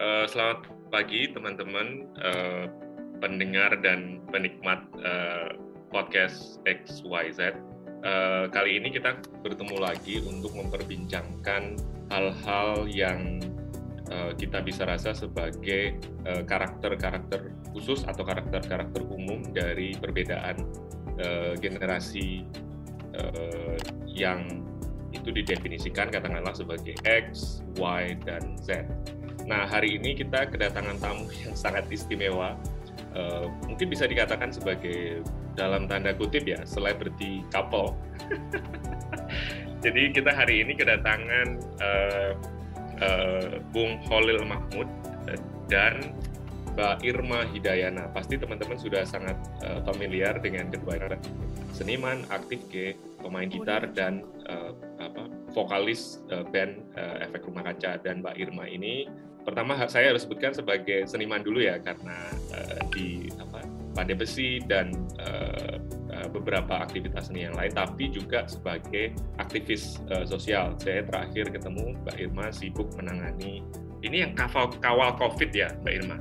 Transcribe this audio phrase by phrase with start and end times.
[0.00, 2.66] uh, selamat pagi teman-teman uh,
[3.20, 5.54] pendengar dan penikmat uh,
[5.92, 7.54] podcast XYZ.
[8.00, 11.76] Uh, kali ini kita bertemu lagi untuk memperbincangkan
[12.08, 13.44] hal-hal yang
[14.08, 20.64] uh, kita bisa rasa sebagai karakter-karakter uh, khusus atau karakter-karakter umum dari perbedaan
[21.20, 22.48] uh, generasi
[23.14, 23.76] uh,
[24.08, 24.64] yang
[25.10, 28.86] itu didefinisikan katakanlah sebagai X, Y, dan Z.
[29.50, 32.54] Nah, hari ini kita kedatangan tamu yang sangat istimewa.
[33.10, 35.26] Uh, mungkin bisa dikatakan sebagai
[35.58, 37.98] dalam tanda kutip ya, celebrity couple.
[39.84, 42.32] Jadi kita hari ini kedatangan uh,
[43.02, 44.86] uh, Bung Holil Mahmud
[45.66, 46.14] dan
[46.78, 48.06] Mbak Irma Hidayana.
[48.14, 49.34] Pasti teman-teman sudah sangat
[49.66, 51.18] uh, familiar dengan kedua
[51.74, 54.70] seniman, aktif G, pemain gitar dan uh,
[55.02, 59.10] apa, vokalis uh, band uh, Efek Rumah Kaca dan Mbak Irma ini
[59.42, 63.64] pertama saya harus sebutkan sebagai seniman dulu ya karena uh, di apa
[63.96, 65.80] pandai besi dan uh,
[66.30, 72.16] beberapa aktivitas seni yang lain tapi juga sebagai aktivis uh, sosial saya terakhir ketemu Mbak
[72.20, 73.64] Irma sibuk menangani
[74.04, 76.18] ini yang kawal kawal COVID ya Mbak Irma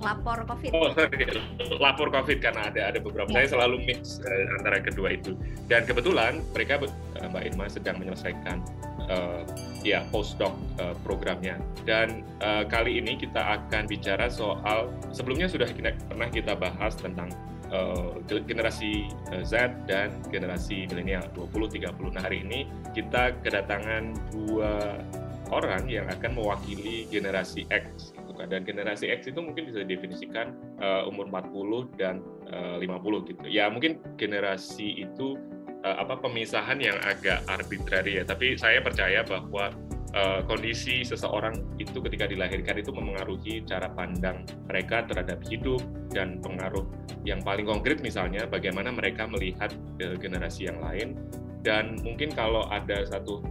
[0.00, 0.70] lapor COVID.
[0.72, 1.28] Oh, sorry,
[1.76, 3.28] lapor COVID karena ada ada beberapa.
[3.36, 3.44] Ya.
[3.44, 5.36] Saya selalu mix uh, antara kedua itu.
[5.68, 8.64] Dan kebetulan mereka uh, Mbak Irma sedang menyelesaikan
[9.10, 9.42] uh,
[9.82, 11.58] ya postdoc uh, programnya.
[11.84, 17.28] Dan uh, kali ini kita akan bicara soal sebelumnya sudah kita, pernah kita bahas tentang
[17.74, 19.10] uh, generasi
[19.42, 21.90] Z dan generasi milenial 20-30.
[22.14, 25.02] Nah hari ini kita kedatangan dua
[25.50, 28.46] orang yang akan mewakili generasi X gitu kan.
[28.48, 32.22] Dan generasi X itu mungkin bisa didefinisikan uh, umur 40 dan
[32.54, 33.44] uh, 50 gitu.
[33.50, 35.36] Ya mungkin generasi itu
[35.84, 39.72] uh, apa pemisahan yang agak arbitrary ya, tapi saya percaya bahwa
[40.14, 46.84] uh, kondisi seseorang itu ketika dilahirkan itu memengaruhi cara pandang mereka terhadap hidup dan pengaruh
[47.22, 51.16] yang paling konkret misalnya bagaimana mereka melihat uh, generasi yang lain.
[51.60, 53.44] Dan mungkin kalau ada satu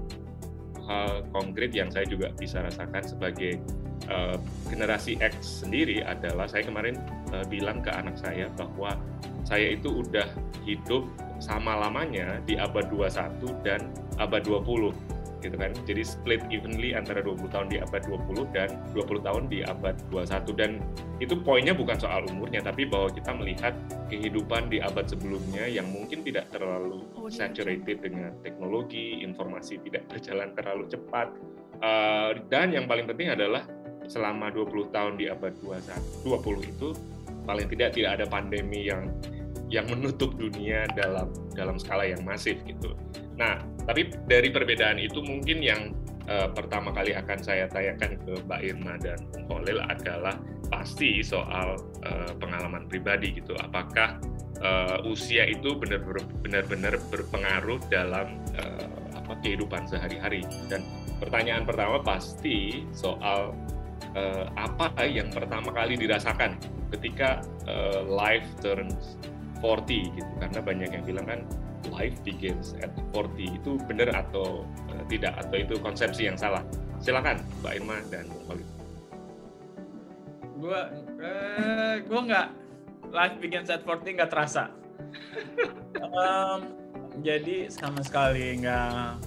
[0.90, 3.62] hal konkret yang saya juga bisa rasakan sebagai
[4.08, 4.40] uh,
[4.72, 6.96] generasi X sendiri adalah saya kemarin
[7.36, 8.96] uh, bilang ke anak saya bahwa
[9.44, 10.30] saya itu udah
[10.64, 11.08] hidup
[11.40, 14.92] sama lamanya di abad 21 dan abad 20
[15.40, 15.72] gitu kan.
[15.88, 20.60] Jadi split evenly antara 20 tahun di abad 20 dan 20 tahun di abad 21
[20.60, 20.72] dan
[21.24, 23.74] itu poinnya bukan soal umurnya tapi bahwa kita melihat
[24.12, 30.52] kehidupan di abad sebelumnya yang mungkin tidak terlalu oh, saturated dengan teknologi, informasi tidak berjalan
[30.56, 31.32] terlalu cepat.
[31.80, 33.64] Uh, dan yang paling penting adalah
[34.10, 36.90] selama 20 tahun di abad 21 20 itu
[37.46, 39.08] paling tidak tidak ada pandemi yang
[39.70, 42.98] yang menutup dunia dalam dalam skala yang masif gitu.
[43.38, 45.94] Nah, tapi dari perbedaan itu mungkin yang
[46.26, 50.36] uh, pertama kali akan saya tanyakan ke Mbak Irma dan Bung Khalil adalah
[50.74, 53.54] pasti soal uh, pengalaman pribadi gitu.
[53.62, 54.18] Apakah
[54.66, 60.42] uh, usia itu benar-benar berpengaruh dalam uh, apa kehidupan sehari-hari?
[60.66, 60.82] Dan
[61.22, 63.54] pertanyaan pertama pasti soal
[64.16, 66.58] uh, apa yang pertama kali dirasakan
[66.96, 69.18] ketika uh, life turns
[69.62, 70.32] 40 gitu.
[70.40, 71.40] Karena banyak yang bilang kan
[71.92, 75.36] life begins at 40 itu benar atau uh, tidak?
[75.42, 76.64] Atau itu konsepsi yang salah?
[77.00, 78.80] Silakan Mbak Irma dan Bung Khalid
[80.60, 80.80] gue
[81.24, 82.48] eh, gue nggak
[83.16, 84.64] life begins at 40 nggak terasa.
[86.00, 86.70] Um,
[87.26, 89.20] jadi sama sekali nggak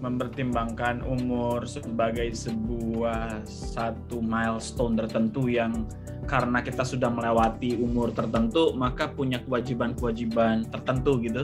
[0.00, 5.88] mempertimbangkan umur sebagai sebuah satu milestone tertentu yang
[6.26, 11.42] karena kita sudah melewati umur tertentu maka punya kewajiban-kewajiban tertentu gitu.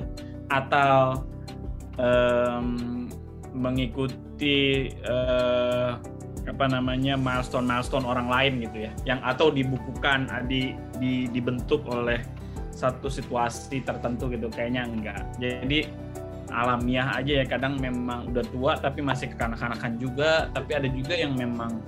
[0.52, 1.24] Atau
[1.96, 3.08] um,
[3.52, 5.96] mengikuti uh,
[6.42, 8.92] apa namanya milestone-milestone orang lain gitu ya.
[9.06, 12.20] Yang atau dibukukan di, di dibentuk oleh
[12.74, 14.50] satu situasi tertentu gitu.
[14.50, 15.22] Kayaknya enggak.
[15.38, 15.88] Jadi
[16.52, 17.44] alamiah aja ya.
[17.48, 20.52] Kadang memang udah tua tapi masih kekanak-kanakan juga.
[20.52, 21.80] Tapi ada juga yang memang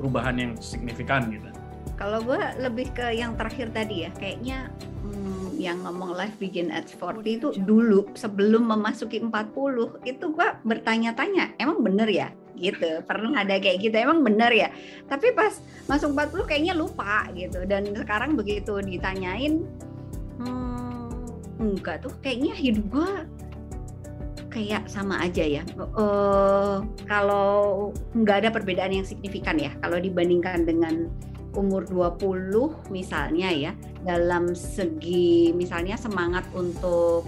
[0.00, 1.48] perubahan yang signifikan gitu.
[1.96, 4.68] Kalau gue lebih ke yang terakhir tadi ya, kayaknya
[5.00, 11.56] hmm, yang ngomong life begin at 40 itu dulu sebelum memasuki 40 itu gue bertanya-tanya,
[11.56, 12.28] emang bener ya?
[12.56, 13.04] gitu.
[13.04, 13.96] Pernah ada kayak gitu?
[13.96, 14.68] Emang bener ya?
[15.06, 17.62] Tapi pas masuk 40 kayaknya lupa gitu.
[17.68, 19.62] Dan sekarang begitu ditanyain
[20.40, 22.12] hmm, enggak tuh.
[22.24, 23.10] Kayaknya hidup gue
[24.56, 25.62] kayak sama aja ya.
[25.76, 31.12] Uh, kalau nggak ada perbedaan yang signifikan ya, kalau dibandingkan dengan
[31.52, 33.72] umur 20 misalnya ya
[34.04, 37.24] dalam segi misalnya semangat untuk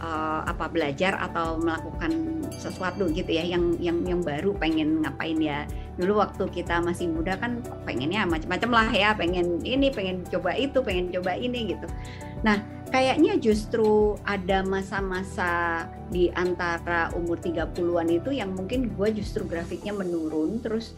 [0.00, 5.68] uh, apa belajar atau melakukan sesuatu gitu ya yang yang yang baru pengen ngapain ya.
[6.00, 10.80] Dulu waktu kita masih muda kan pengennya macam-macam lah ya pengen ini pengen coba itu
[10.84, 11.86] pengen coba ini gitu.
[12.44, 15.82] Nah kayaknya justru ada masa-masa
[16.14, 20.94] di antara umur 30-an itu yang mungkin gue justru grafiknya menurun terus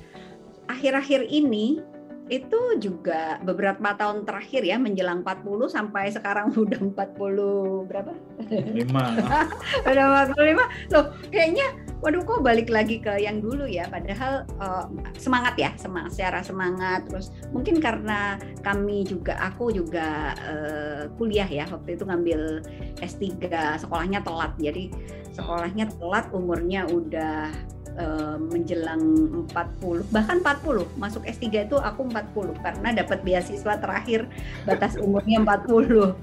[0.68, 1.80] akhir-akhir ini
[2.28, 8.12] itu juga beberapa tahun terakhir ya menjelang 40 sampai sekarang udah 40 berapa?
[8.44, 8.76] 5.
[9.88, 10.04] udah
[10.36, 10.92] 45.
[10.92, 11.66] Loh, kayaknya
[12.04, 13.88] waduh kok balik lagi ke yang dulu ya?
[13.88, 17.04] Padahal uh, semangat ya, semangat secara semangat.
[17.08, 22.62] Terus mungkin karena kami juga aku juga uh, kuliah ya waktu itu ngambil
[23.00, 23.48] S3
[23.80, 24.52] sekolahnya telat.
[24.60, 24.92] Jadi
[25.36, 27.52] sekolahnya telat umurnya udah
[27.98, 29.02] uh, menjelang
[29.50, 34.28] 40 bahkan 40 masuk S3 itu aku 40 karena dapat beasiswa terakhir
[34.68, 36.16] batas umurnya 40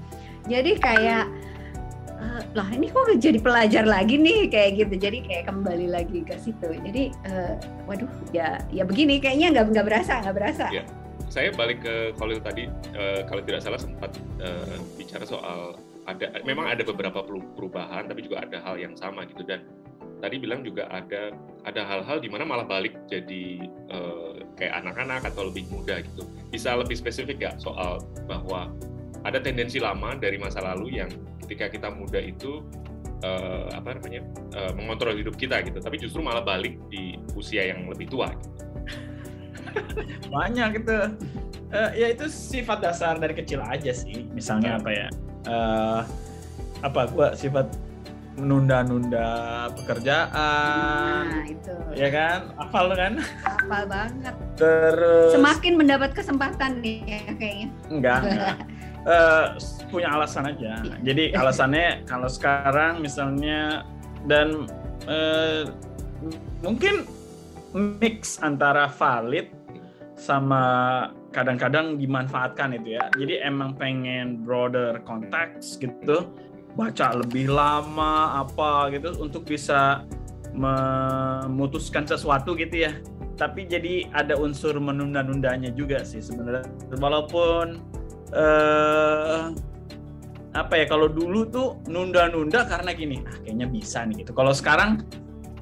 [0.50, 1.24] jadi kayak
[2.24, 4.48] uh, lah ini kok jadi pelajar lagi nih?
[4.48, 4.94] Kayak gitu.
[4.96, 6.72] Jadi kayak kembali lagi ke situ.
[6.72, 7.54] Jadi uh,
[7.84, 9.20] waduh ya ya begini.
[9.20, 10.66] Kayaknya nggak nggak berasa nggak berasa.
[10.72, 10.84] Ya.
[11.32, 12.70] saya balik ke Khalil tadi.
[12.94, 15.74] Uh, kalau tidak salah sempat uh, bicara soal
[16.04, 19.42] ada memang ada beberapa perubahan tapi juga ada hal yang sama gitu.
[19.42, 19.66] Dan
[20.22, 21.34] tadi bilang juga ada
[21.66, 26.22] ada hal-hal di mana malah balik jadi uh, kayak anak-anak atau lebih muda gitu.
[26.54, 27.98] Bisa lebih spesifik nggak soal
[28.30, 28.70] bahwa
[29.24, 31.10] ada tendensi lama dari masa lalu yang
[31.44, 32.64] ketika kita muda itu
[33.20, 34.24] uh, apa namanya
[34.56, 38.32] uh, mengontrol hidup kita gitu, tapi justru malah balik di usia yang lebih tua.
[38.32, 38.64] Gitu.
[40.32, 40.96] Banyak gitu.
[41.74, 44.26] Uh, ya itu sifat dasar dari kecil aja sih.
[44.32, 45.08] Misalnya apa ya?
[45.44, 46.00] Uh,
[46.80, 47.68] apa gua sifat
[48.34, 51.22] menunda-nunda pekerjaan.
[51.30, 51.74] Nah, itu.
[51.94, 52.50] Ya kan?
[52.58, 53.22] Hafal kan?
[53.46, 54.34] Hafal banget.
[54.58, 57.68] Terus semakin mendapat kesempatan nih ya, kayaknya.
[57.94, 58.56] Enggak, enggak.
[59.04, 59.56] Uh,
[59.88, 60.80] punya alasan aja.
[61.04, 63.84] Jadi alasannya kalau sekarang misalnya
[64.28, 64.68] dan
[65.08, 65.68] uh,
[66.64, 67.04] mungkin
[68.00, 69.50] mix antara valid
[70.14, 70.62] sama
[71.34, 73.04] kadang-kadang dimanfaatkan itu ya.
[73.18, 76.30] Jadi emang pengen broader konteks gitu
[76.74, 80.02] baca lebih lama apa gitu untuk bisa
[80.54, 82.94] memutuskan sesuatu gitu ya
[83.34, 86.66] tapi jadi ada unsur menunda-nundanya juga sih sebenarnya
[87.02, 87.82] walaupun
[88.34, 89.42] eh,
[90.54, 94.34] apa ya kalau dulu tuh nunda-nunda karena gini ah kayaknya bisa nih gitu.
[94.34, 95.02] Kalau sekarang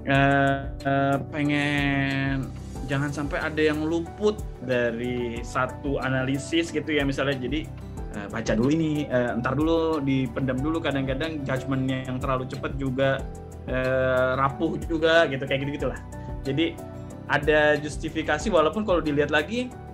[0.08, 2.48] eh, eh, pengen
[2.90, 7.38] jangan sampai ada yang luput dari satu analisis gitu ya misalnya.
[7.38, 12.72] Jadi uh, baca dulu ini uh, entar dulu dipendam dulu kadang-kadang judgementnya yang terlalu cepat
[12.76, 13.20] juga
[13.68, 16.00] uh, rapuh juga gitu kayak gitu gitulah
[16.44, 16.76] jadi
[17.30, 19.91] ada justifikasi walaupun kalau dilihat lagi uh,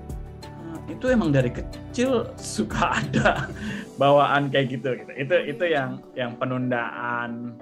[0.89, 3.47] itu emang dari kecil suka ada
[4.01, 7.55] bawaan kayak gitu gitu itu itu yang yang penundaan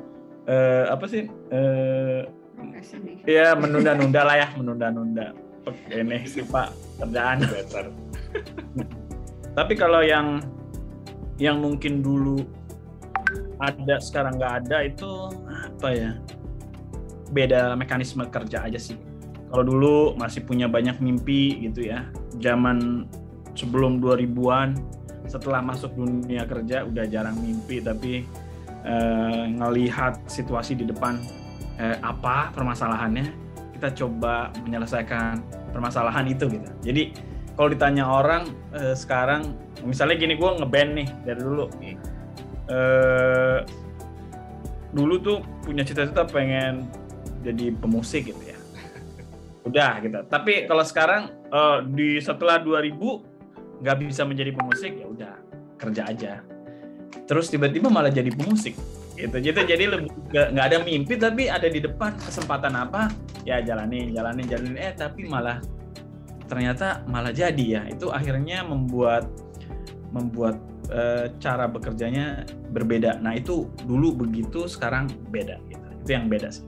[0.47, 2.23] uh, apa sih uh,
[3.29, 5.35] ya menunda-nunda lah ya menunda-nunda
[5.91, 6.71] ini sih pak
[7.03, 7.91] kerjaan dasar
[9.57, 10.45] Tapi kalau yang
[11.41, 12.45] yang mungkin dulu
[13.57, 15.11] ada sekarang nggak ada itu
[15.73, 16.11] apa ya?
[17.33, 19.01] Beda mekanisme kerja aja sih.
[19.49, 22.05] Kalau dulu masih punya banyak mimpi gitu ya.
[22.37, 23.09] Zaman
[23.57, 24.77] sebelum 2000-an
[25.27, 28.23] setelah masuk dunia kerja udah jarang mimpi tapi
[28.87, 31.19] eh, ngelihat situasi di depan
[31.83, 35.45] eh, apa permasalahannya kita coba menyelesaikan
[35.77, 36.69] permasalahan itu gitu.
[36.81, 37.03] Jadi
[37.57, 39.53] kalau ditanya orang uh, sekarang
[39.85, 41.65] misalnya gini gue ngeband nih dari dulu.
[42.67, 43.61] Uh,
[44.97, 46.89] dulu tuh punya cita-cita pengen
[47.45, 48.57] jadi pemusik gitu ya.
[49.69, 50.25] Udah gitu.
[50.25, 53.36] Tapi kalau sekarang uh, di setelah 2000
[53.81, 55.35] nggak bisa menjadi pemusik ya udah
[55.77, 56.33] kerja aja.
[57.27, 58.77] Terus tiba-tiba malah jadi pemusik
[59.17, 59.37] gitu.
[59.41, 63.13] Gitu jadi lebih nggak ada mimpi tapi ada di depan kesempatan apa?
[63.49, 65.61] Ya jalani jalani jalani eh tapi malah
[66.47, 67.83] ternyata malah jadi ya.
[67.89, 69.29] Itu akhirnya membuat
[70.15, 70.57] membuat
[70.89, 73.19] e, cara bekerjanya berbeda.
[73.21, 75.87] Nah itu dulu begitu sekarang beda gitu.
[76.07, 76.65] Itu yang beda sih.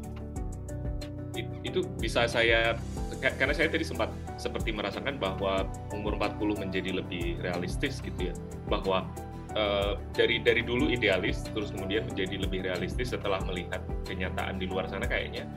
[1.63, 2.75] Itu bisa saya
[3.19, 8.35] karena saya tadi sempat seperti merasakan bahwa umur 40 menjadi lebih realistis gitu ya
[8.71, 9.03] bahwa
[9.59, 14.87] uh, dari dari dulu idealis terus kemudian menjadi lebih realistis setelah melihat kenyataan di luar
[14.87, 15.51] sana kayaknya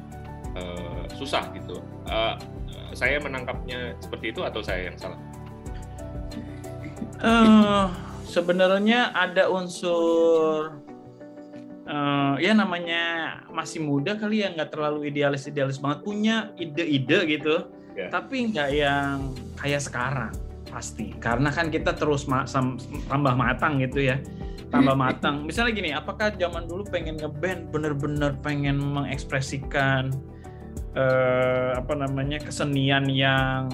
[0.58, 1.78] uh, susah gitu
[2.10, 2.36] uh,
[2.92, 5.20] saya menangkapnya seperti itu atau saya yang salah?
[7.22, 7.88] Uh,
[8.26, 10.81] sebenarnya ada unsur
[11.88, 13.02] uh, ya namanya
[13.50, 18.10] masih muda kali ya nggak terlalu idealis idealis banget punya ide-ide gitu yeah.
[18.10, 20.34] tapi nggak yang kayak sekarang
[20.72, 22.48] pasti karena kan kita terus ma
[23.10, 24.18] tambah matang gitu ya
[24.72, 25.44] tambah matang.
[25.44, 30.16] Misalnya gini, apakah zaman dulu pengen ngeband bener-bener pengen mengekspresikan
[30.96, 33.68] eh, apa namanya kesenian yang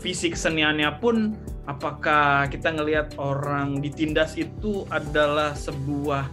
[0.00, 1.36] fisik keseniannya pun
[1.68, 6.28] apakah kita ngelihat orang ditindas itu adalah sebuah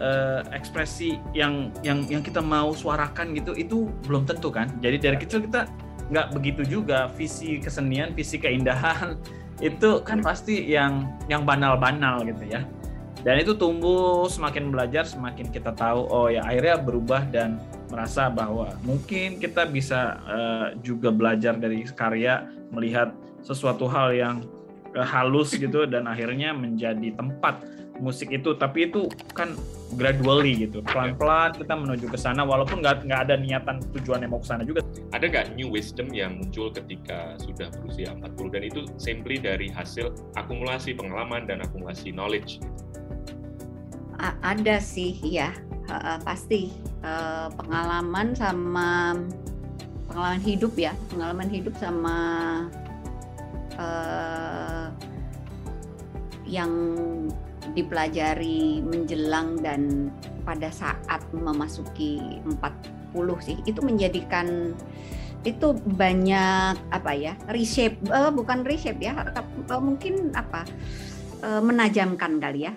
[0.00, 4.72] uh, ekspresi yang yang yang kita mau suarakan gitu itu belum tentu kan?
[4.80, 5.68] Jadi dari kecil kita
[6.10, 7.12] nggak begitu juga.
[7.14, 9.20] Visi kesenian visi keindahan
[9.68, 12.64] itu kan pasti yang yang banal-banal gitu ya.
[13.20, 17.60] Dan itu tumbuh semakin belajar semakin kita tahu oh ya akhirnya berubah dan
[17.92, 23.12] merasa bahwa mungkin kita bisa uh, juga belajar dari karya melihat
[23.44, 24.36] sesuatu hal yang
[24.96, 27.60] uh, halus gitu dan akhirnya menjadi tempat
[28.00, 29.54] musik itu tapi itu kan
[29.94, 30.80] gradually gitu.
[30.82, 34.62] Pelan-pelan kita menuju ke sana walaupun nggak nggak ada niatan tujuan yang mau ke sana
[34.64, 34.80] juga.
[35.12, 40.10] Ada nggak new wisdom yang muncul ketika sudah berusia 40 dan itu simply dari hasil
[40.34, 42.58] akumulasi pengalaman dan akumulasi knowledge.
[44.20, 45.52] A ada sih ya
[45.92, 46.72] uh, pasti.
[47.00, 49.16] Uh, pengalaman sama
[50.04, 50.92] pengalaman hidup ya.
[51.08, 52.16] Pengalaman hidup sama
[53.80, 54.92] uh,
[56.44, 56.68] yang
[57.72, 60.10] dipelajari menjelang dan
[60.42, 64.74] pada saat memasuki 40 sih itu menjadikan
[65.40, 70.68] itu banyak apa ya reshape uh, bukan reshape ya uh, mungkin apa
[71.40, 72.74] uh, menajamkan kali ya.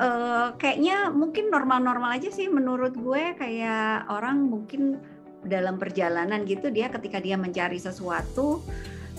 [0.00, 4.96] Uh, kayaknya mungkin normal-normal aja sih menurut gue kayak orang mungkin
[5.44, 8.64] dalam perjalanan gitu dia ketika dia mencari sesuatu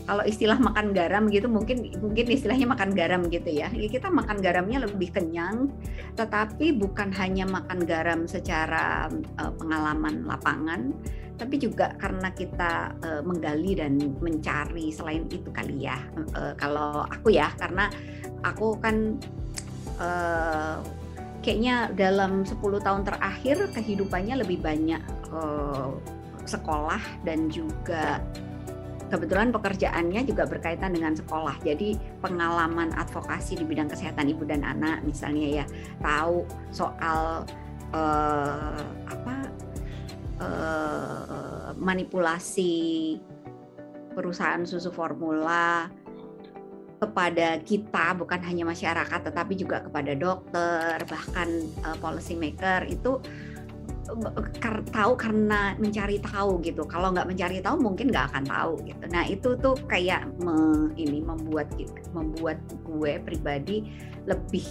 [0.05, 3.73] kalau istilah makan garam gitu mungkin mungkin istilahnya makan garam gitu ya.
[3.73, 5.73] ya kita makan garamnya lebih kenyang
[6.13, 9.09] tetapi bukan hanya makan garam secara
[9.41, 10.93] uh, pengalaman lapangan
[11.35, 15.99] tapi juga karena kita uh, menggali dan mencari selain itu kali ya
[16.37, 17.91] uh, kalau aku ya karena
[18.45, 19.19] aku kan
[19.99, 20.79] uh,
[21.43, 25.01] kayaknya dalam 10 tahun terakhir kehidupannya lebih banyak
[25.33, 25.91] uh,
[26.45, 28.21] sekolah dan juga
[29.15, 31.55] kebetulan pekerjaannya juga berkaitan dengan sekolah.
[31.63, 35.65] Jadi pengalaman advokasi di bidang kesehatan ibu dan anak misalnya ya,
[36.03, 36.43] tahu
[36.75, 37.47] soal
[37.95, 39.35] uh, apa
[40.43, 43.15] uh, manipulasi
[44.11, 45.87] perusahaan susu formula
[46.95, 51.47] kepada kita bukan hanya masyarakat tetapi juga kepada dokter bahkan
[51.83, 53.19] uh, policy maker itu
[54.93, 56.85] tahu karena mencari tahu gitu.
[56.85, 59.03] Kalau nggak mencari tahu mungkin nggak akan tahu gitu.
[59.09, 61.73] Nah itu tuh kayak me, ini membuat
[62.13, 63.89] membuat gue pribadi
[64.29, 64.65] lebih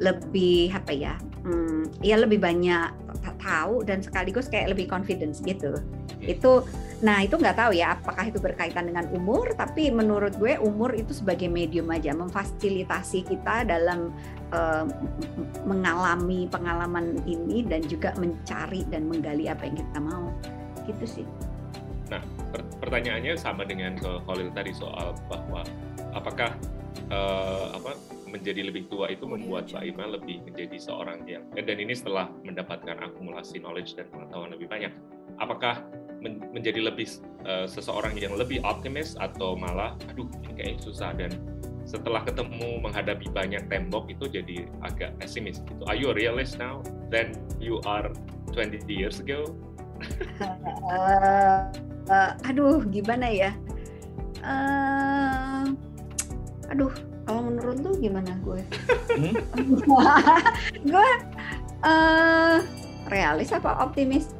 [0.00, 1.14] lebih apa ya?
[1.44, 3.04] Hmm, ya lebih banyak
[3.44, 5.76] tahu dan sekaligus kayak lebih confidence gitu.
[6.24, 6.64] Itu
[7.04, 11.12] nah itu nggak tahu ya apakah itu berkaitan dengan umur tapi menurut gue umur itu
[11.12, 14.08] sebagai medium aja memfasilitasi kita dalam
[14.56, 14.88] uh,
[15.68, 20.32] mengalami pengalaman ini dan juga mencari dan menggali apa yang kita mau
[20.88, 21.26] gitu sih.
[22.08, 22.24] Nah
[22.80, 25.60] pertanyaannya sama dengan ke Khalil tadi soal bahwa
[26.16, 26.56] apakah
[27.12, 27.92] uh, apa
[28.34, 32.98] menjadi lebih tua itu membuat Mbak Ima lebih menjadi seorang yang dan ini setelah mendapatkan
[32.98, 34.90] akumulasi knowledge dan pengetahuan lebih banyak
[35.38, 35.86] apakah
[36.18, 37.06] men menjadi lebih
[37.46, 41.30] uh, seseorang yang lebih optimis atau malah aduh ini kayak susah dan
[41.84, 45.84] setelah ketemu menghadapi banyak tembok itu jadi agak pesimis gitu.
[45.84, 46.80] Are you a realist now
[47.12, 48.08] than you are
[48.56, 49.52] 20 years ago?
[50.40, 51.68] uh,
[52.12, 53.52] uh, aduh, gimana ya?
[54.40, 55.76] Uh,
[56.72, 56.92] aduh,
[57.24, 58.60] kalau menurut lu gimana gue?
[59.16, 59.34] Hmm?
[60.92, 61.08] gue
[61.84, 62.56] uh,
[63.08, 64.32] realis apa optimis?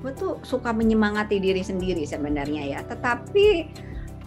[0.00, 3.68] gue tuh suka menyemangati diri sendiri sebenarnya ya tetapi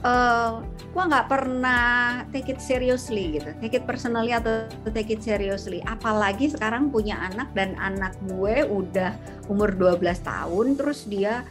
[0.05, 0.61] uh,
[0.93, 6.53] gue nggak pernah take it seriously gitu take it personally atau take it seriously apalagi
[6.53, 9.17] sekarang punya anak dan anak gue udah
[9.49, 11.41] umur 12 tahun terus dia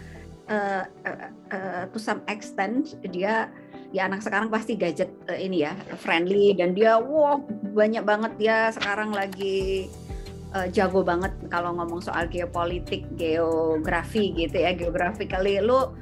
[0.46, 3.50] uh, uh, uh, to some extent dia
[3.92, 7.44] ya anak sekarang pasti gadget uh, ini ya friendly dan dia wow
[7.76, 8.32] banyak banget.
[8.40, 9.88] Dia sekarang lagi
[10.56, 15.92] uh, jago banget kalau ngomong soal geopolitik, geografi gitu ya, geografi kali lu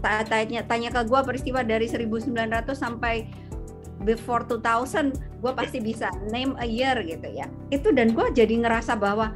[0.00, 3.28] tanya tanya ke gue peristiwa dari 1900 sampai
[4.02, 7.48] before 2000 gue pasti bisa name a year gitu ya.
[7.72, 9.32] Itu dan gue jadi ngerasa bahwa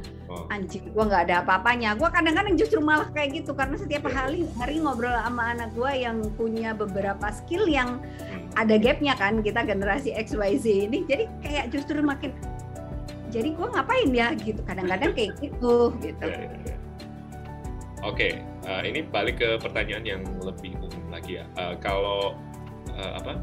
[0.53, 1.97] anjing gue nggak ada apa-apanya.
[1.97, 6.21] Gue kadang-kadang justru malah kayak gitu karena setiap hari hari ngobrol sama anak gue yang
[6.37, 8.53] punya beberapa skill yang hmm.
[8.57, 11.05] ada gapnya kan kita generasi X Y Z ini.
[11.09, 12.33] Jadi kayak justru makin
[13.33, 14.27] jadi gue ngapain ya?
[14.37, 16.25] Gitu kadang-kadang kayak gitu gitu.
[16.25, 16.77] Iya, iya, iya.
[18.05, 18.31] oke okay.
[18.69, 21.45] uh, eh, ini balik ke pertanyaan yang lebih umum lagi ya.
[21.57, 22.37] Uh, kalau
[22.93, 23.41] uh, apa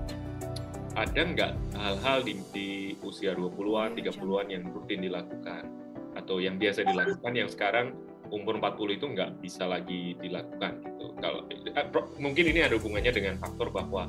[0.92, 2.68] ada nggak hal-hal di, di
[3.00, 5.64] usia 20-an, 30-an yang rutin dilakukan
[6.12, 7.96] atau yang biasa dilakukan yang sekarang
[8.28, 11.16] umur 40 itu nggak bisa lagi dilakukan gitu.
[11.20, 11.86] Kalau eh,
[12.20, 14.08] mungkin ini ada hubungannya dengan faktor bahwa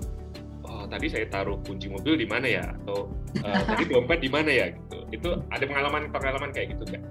[0.67, 3.11] oh, tadi saya taruh kunci mobil di mana ya atau
[3.43, 4.97] uh, tadi dompet di mana ya gitu.
[5.11, 7.03] Itu ada pengalaman-pengalaman kayak gitu nggak?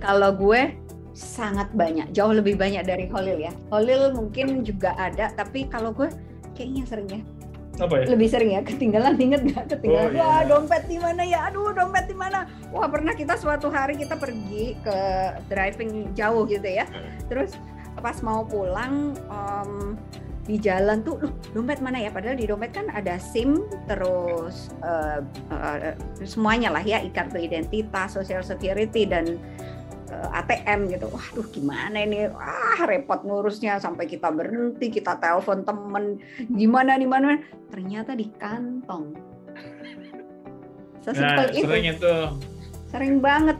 [0.00, 0.72] Kalau gue
[1.12, 3.52] sangat banyak, jauh lebih banyak dari Holil ya.
[3.68, 6.08] Holil mungkin juga ada, tapi kalau gue
[6.56, 7.20] kayaknya sering ya
[7.80, 8.04] apa ya?
[8.12, 10.12] Lebih sering ya ketinggalan inget nggak ketinggalan?
[10.12, 10.24] Oh, iya.
[10.24, 11.38] Wah dompet di mana ya?
[11.48, 12.44] Aduh dompet di mana?
[12.68, 14.98] Wah pernah kita suatu hari kita pergi ke
[15.48, 16.84] driving jauh gitu ya.
[16.84, 17.08] Hmm.
[17.32, 17.56] Terus
[18.00, 19.96] pas mau pulang um,
[20.42, 22.10] di jalan tuh, loh dompet mana ya?
[22.10, 25.22] Padahal di dompet kan ada SIM, terus uh,
[25.54, 25.94] uh,
[26.26, 29.38] semuanya lah ya, kartu identitas, social security dan
[30.12, 31.06] ATM gitu.
[31.08, 32.28] Waduh gimana ini?
[32.28, 36.20] Wah repot ngurusnya sampai kita berhenti, kita telepon temen
[36.52, 37.40] gimana di mana.
[37.72, 39.16] Ternyata di kantong.
[41.02, 41.66] Sesimpel nah, itu.
[41.66, 42.14] Sering itu.
[42.92, 43.58] Sering banget.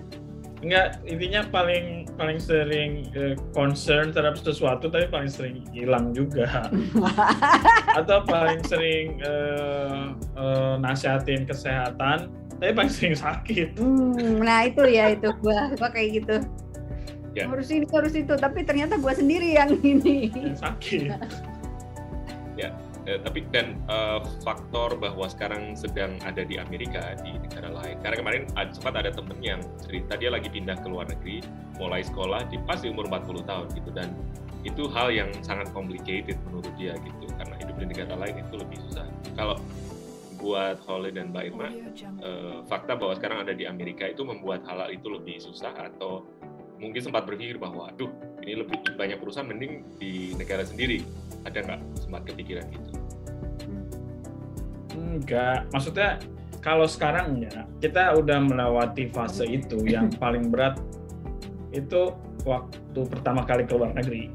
[0.62, 6.70] Enggak, intinya paling paling sering uh, concern terhadap sesuatu tapi paling sering hilang juga.
[7.98, 12.30] Atau paling sering uh, uh, nasihatin kesehatan
[12.62, 13.74] tapi paling sering sakit.
[13.74, 16.36] Hmm, nah itu ya itu gua, gua kayak gitu.
[17.34, 17.50] Ya.
[17.50, 20.30] Harus ini harus itu, tapi ternyata gua sendiri yang ini.
[20.30, 21.10] Yang sakit.
[22.62, 22.70] ya,
[23.06, 27.96] eh, tapi dan uh, faktor bahwa sekarang sedang ada di Amerika di negara lain.
[28.00, 28.42] Karena kemarin
[28.72, 31.42] sempat ada temen yang cerita dia lagi pindah ke luar negeri,
[31.76, 34.14] mulai sekolah di pas di umur 40 tahun gitu dan
[34.62, 38.78] itu hal yang sangat complicated menurut dia gitu karena hidup di negara lain itu lebih
[38.88, 39.06] susah.
[39.34, 39.58] Kalau
[40.42, 41.68] buat Holly dan Mbak Irma,
[42.22, 46.26] uh, fakta bahwa sekarang ada di Amerika itu membuat hal, -hal itu lebih susah atau
[46.82, 48.10] mungkin sempat berpikir bahwa, aduh,
[48.42, 51.06] ini lebih banyak perusahaan mending di negara sendiri.
[51.46, 52.90] Ada nggak sempat kepikiran gitu?
[54.92, 56.20] Enggak, maksudnya
[56.62, 60.78] kalau sekarang ya kita udah melewati fase itu yang paling berat
[61.72, 64.28] itu waktu pertama kali ke luar negeri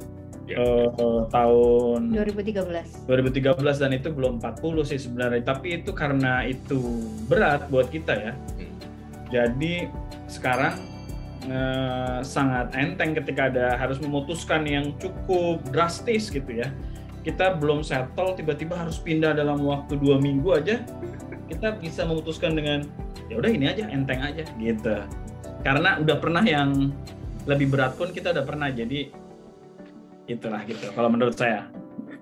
[0.47, 0.57] ya.
[0.57, 3.05] uh, tahun 2013.
[3.05, 6.79] 2013 dan itu belum 40 sih sebenarnya, tapi itu karena itu
[7.27, 8.33] berat buat kita ya.
[8.33, 8.75] Hmm.
[9.27, 9.91] Jadi
[10.31, 10.96] sekarang
[11.45, 16.73] uh, sangat enteng ketika ada harus memutuskan yang cukup drastis gitu ya.
[17.21, 20.81] Kita belum settle, tiba-tiba harus pindah dalam waktu dua minggu aja.
[21.47, 22.87] Kita bisa memutuskan dengan
[23.27, 24.95] ya udah ini aja, enteng aja gitu.
[25.61, 26.95] Karena udah pernah yang
[27.47, 29.07] lebih berat pun kita udah pernah jadi
[30.27, 31.71] itulah gitu kalau menurut saya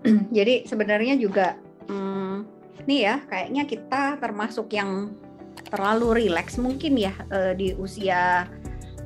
[0.38, 1.58] jadi sebenarnya juga
[1.90, 2.46] hmm,
[2.86, 5.18] nih ya kayaknya kita termasuk yang
[5.66, 8.46] terlalu rileks mungkin ya uh, di usia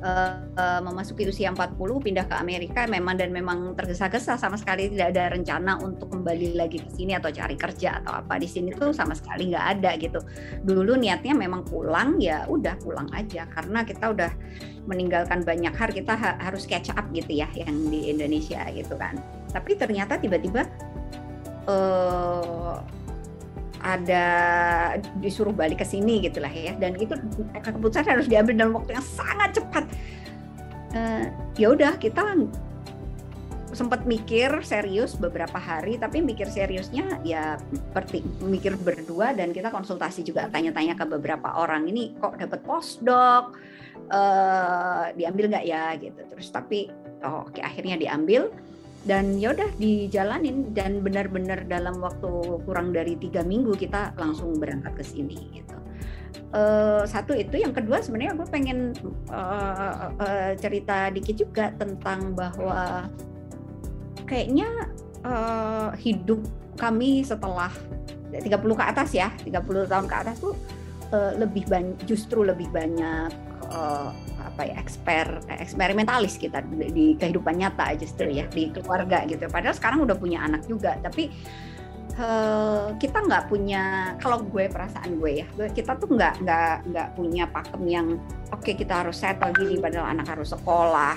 [0.00, 5.32] uh, memasuki usia 40 pindah ke Amerika memang dan memang tergesa-gesa sama sekali tidak ada
[5.36, 9.12] rencana untuk kembali lagi ke sini atau cari kerja atau apa di sini tuh sama
[9.14, 10.20] sekali nggak ada gitu.
[10.64, 14.32] Dulu niatnya memang pulang ya udah pulang aja karena kita udah
[14.88, 19.20] meninggalkan banyak hal kita ha harus catch up gitu ya yang di Indonesia gitu kan.
[19.52, 20.66] Tapi ternyata tiba-tiba
[21.68, 22.80] uh,
[23.80, 24.24] ada
[25.18, 26.76] disuruh balik ke sini gitulah ya.
[26.76, 27.16] Dan itu
[27.56, 29.84] keputusan harus diambil dalam waktu yang sangat cepat.
[30.90, 32.34] Uh, ya udah kita
[33.70, 40.26] sempat mikir serius beberapa hari tapi mikir seriusnya ya seperti mikir berdua dan kita konsultasi
[40.26, 43.54] juga tanya-tanya ke beberapa orang ini kok dapat postdoc?
[44.10, 45.94] Uh, diambil nggak ya?
[45.94, 46.18] Gitu.
[46.18, 46.90] Terus tapi
[47.22, 48.50] oh, oke akhirnya diambil
[49.08, 54.92] dan ya udah dijalanin dan benar-benar dalam waktu kurang dari tiga minggu kita langsung berangkat
[55.00, 55.76] ke sini gitu.
[56.50, 58.92] Uh, satu itu, yang kedua sebenarnya gue pengen
[59.30, 63.06] uh, uh, cerita dikit juga tentang bahwa
[64.26, 64.66] kayaknya
[65.22, 66.42] uh, hidup
[66.74, 67.70] kami setelah
[68.34, 70.54] 30 ke atas ya, 30 tahun ke atas tuh
[71.14, 71.70] uh, lebih
[72.06, 73.30] justru lebih banyak
[74.50, 79.46] apa ya eksper eksperimentalis kita di, kehidupan nyata justru ya di keluarga gitu.
[79.46, 81.30] Padahal sekarang udah punya anak juga tapi
[82.18, 87.44] uh, kita nggak punya kalau gue perasaan gue ya kita tuh nggak nggak nggak punya
[87.48, 88.08] pakem yang
[88.50, 91.16] oke okay, kita harus settle gini padahal anak harus sekolah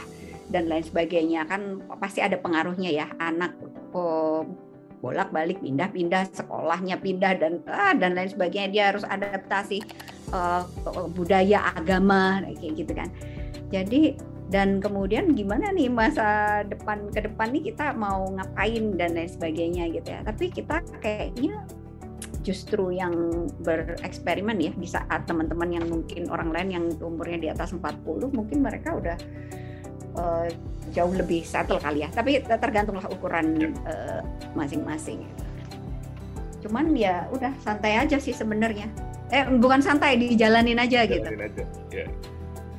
[0.51, 1.49] dan lain sebagainya.
[1.49, 3.57] Kan pasti ada pengaruhnya ya anak
[3.95, 4.45] uh,
[5.03, 8.71] bolak-balik pindah-pindah sekolahnya pindah dan ah, dan lain sebagainya.
[8.71, 9.83] Dia harus adaptasi
[10.31, 10.63] uh,
[11.11, 13.11] budaya agama kayak gitu kan.
[13.67, 14.15] Jadi
[14.47, 19.91] dan kemudian gimana nih masa depan ke depan nih kita mau ngapain dan lain sebagainya
[19.91, 20.23] gitu ya.
[20.23, 21.67] Tapi kita kayaknya
[22.43, 23.15] justru yang
[23.63, 28.03] bereksperimen ya di saat teman-teman yang mungkin orang lain yang umurnya di atas 40
[28.35, 29.15] mungkin mereka udah
[30.17, 30.47] uh,
[30.91, 32.09] jauh lebih settle kali ya.
[32.13, 33.69] Tapi tergantunglah ukuran ya.
[33.87, 34.21] uh,
[34.57, 35.25] masing-masing.
[36.63, 38.87] cuman ya udah santai aja sih sebenarnya
[39.33, 41.65] eh bukan santai dijalanin aja gitu Jalanin aja.
[41.89, 42.05] Ya.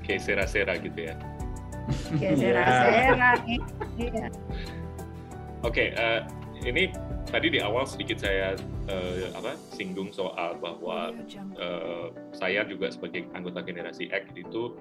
[0.07, 1.15] Kayak sera-sera gitu ya.
[2.17, 3.31] kayak Iya.
[4.07, 4.27] iya.
[5.65, 6.21] Oke, eh,
[6.63, 6.93] ini
[7.27, 8.55] tadi di awal sedikit saya
[8.87, 11.11] eh, apa singgung soal bahwa
[11.59, 14.77] eh, saya juga sebagai anggota generasi X itu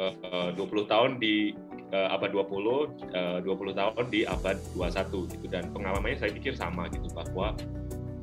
[0.00, 1.52] eh, eh, 20 tahun di
[1.90, 6.86] eh, abad 20, eh, 20 tahun di abad 21 gitu dan pengalamannya saya pikir sama
[6.90, 7.54] gitu bahwa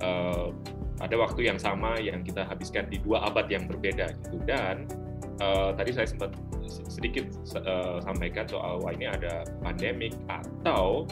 [0.02, 0.48] eh,
[0.98, 4.90] ada waktu yang sama yang kita habiskan di dua abad yang berbeda gitu dan
[5.40, 6.32] eh, tadi saya sempat
[6.92, 7.24] sedikit
[8.04, 11.08] sampaikan soal wah ini ada pandemik atau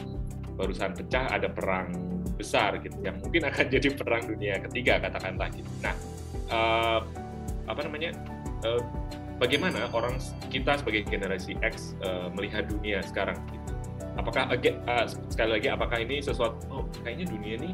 [0.56, 1.92] barusan pecah ada perang
[2.36, 5.70] besar gitu yang mungkin akan jadi perang dunia ketiga katakanlah gitu.
[5.80, 5.94] Nah,
[6.52, 7.00] eh,
[7.66, 8.12] apa namanya?
[8.64, 8.80] eh,
[9.36, 10.16] bagaimana orang
[10.48, 13.72] kita sebagai generasi X eh, melihat dunia sekarang gitu?
[14.16, 17.70] Apakah eh, sekali lagi apakah ini sesuatu oh kayaknya dunia ini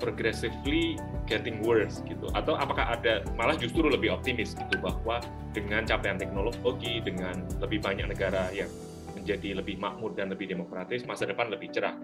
[0.00, 0.98] progressively
[1.30, 5.22] getting worse gitu atau apakah ada malah justru lebih optimis gitu bahwa
[5.54, 8.66] dengan capaian teknologi dengan lebih banyak negara yang
[9.14, 11.94] menjadi lebih makmur dan lebih demokratis masa depan lebih cerah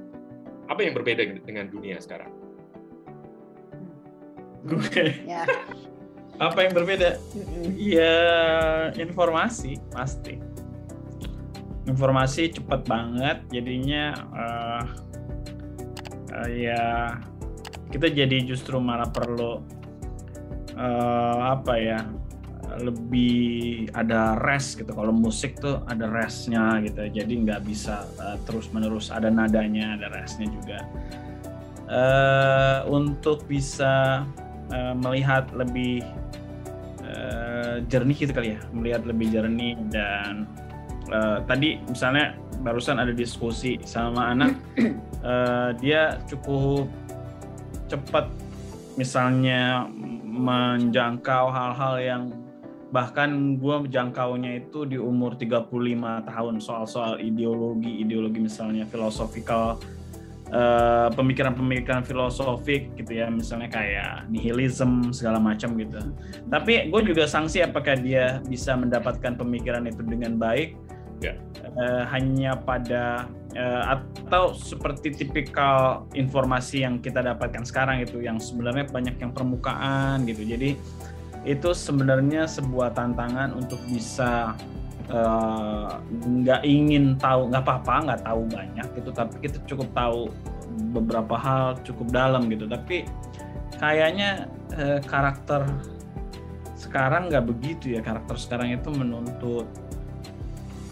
[0.69, 2.31] apa yang berbeda dengan dunia sekarang?
[4.69, 5.49] Gue ya
[6.39, 7.19] apa yang berbeda?
[7.75, 8.17] Ya
[8.95, 10.39] informasi pasti.
[11.91, 14.85] Informasi cepat banget, jadinya eh,
[16.37, 17.17] eh, ya
[17.89, 19.65] kita jadi justru malah perlu
[20.77, 22.01] eh, apa ya
[22.79, 24.93] lebih ada rest gitu.
[24.95, 28.05] Kalau musik tuh ada restnya gitu, jadi nggak bisa
[28.45, 30.79] terus menerus ada nadanya, ada restnya juga.
[31.89, 34.23] Eh, untuk bisa
[34.69, 36.05] eh, melihat lebih
[37.87, 40.49] jernih gitu kali ya melihat lebih jernih dan
[41.13, 44.53] eh, tadi misalnya barusan ada diskusi sama anak
[45.23, 46.91] eh, dia cukup
[47.89, 48.29] cepat
[48.99, 49.87] misalnya
[50.27, 52.23] menjangkau hal-hal yang
[52.89, 55.69] bahkan gue jangkaunya itu di umur 35
[56.25, 59.77] tahun soal-soal ideologi ideologi misalnya philosophical
[60.53, 66.01] eh, pemikiran-pemikiran filosofik gitu ya misalnya kayak nihilism segala macam gitu.
[66.49, 70.77] Tapi gue juga sanksi apakah dia bisa mendapatkan pemikiran itu dengan baik.
[71.19, 71.35] Ya.
[71.67, 78.87] Eh, hanya pada eh, atau seperti tipikal informasi yang kita dapatkan sekarang itu yang sebenarnya
[78.89, 80.47] banyak yang permukaan gitu.
[80.47, 80.79] Jadi
[81.47, 84.59] itu sebenarnya sebuah tantangan untuk bisa
[85.09, 85.91] eh,
[86.25, 89.11] nggak ingin tahu nggak apa-apa nggak tahu banyak gitu.
[89.13, 90.21] Tapi kita cukup tahu
[90.95, 92.69] beberapa hal cukup dalam gitu.
[92.69, 93.09] Tapi
[93.77, 95.65] kayaknya eh, karakter
[96.79, 98.01] sekarang nggak begitu ya.
[98.01, 99.67] Karakter sekarang itu menuntut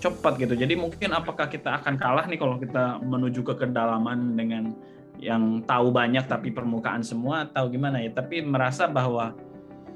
[0.00, 0.54] cepat gitu.
[0.54, 4.76] Jadi mungkin apakah kita akan kalah nih kalau kita menuju ke kedalaman dengan
[5.16, 8.12] yang tahu banyak tapi permukaan semua atau gimana ya?
[8.12, 9.32] Tapi merasa bahwa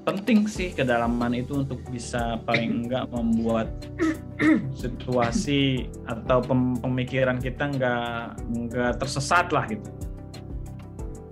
[0.05, 3.69] penting sih kedalaman itu untuk bisa paling enggak membuat
[4.81, 9.89] situasi atau pem- pemikiran kita enggak enggak tersesat lah gitu.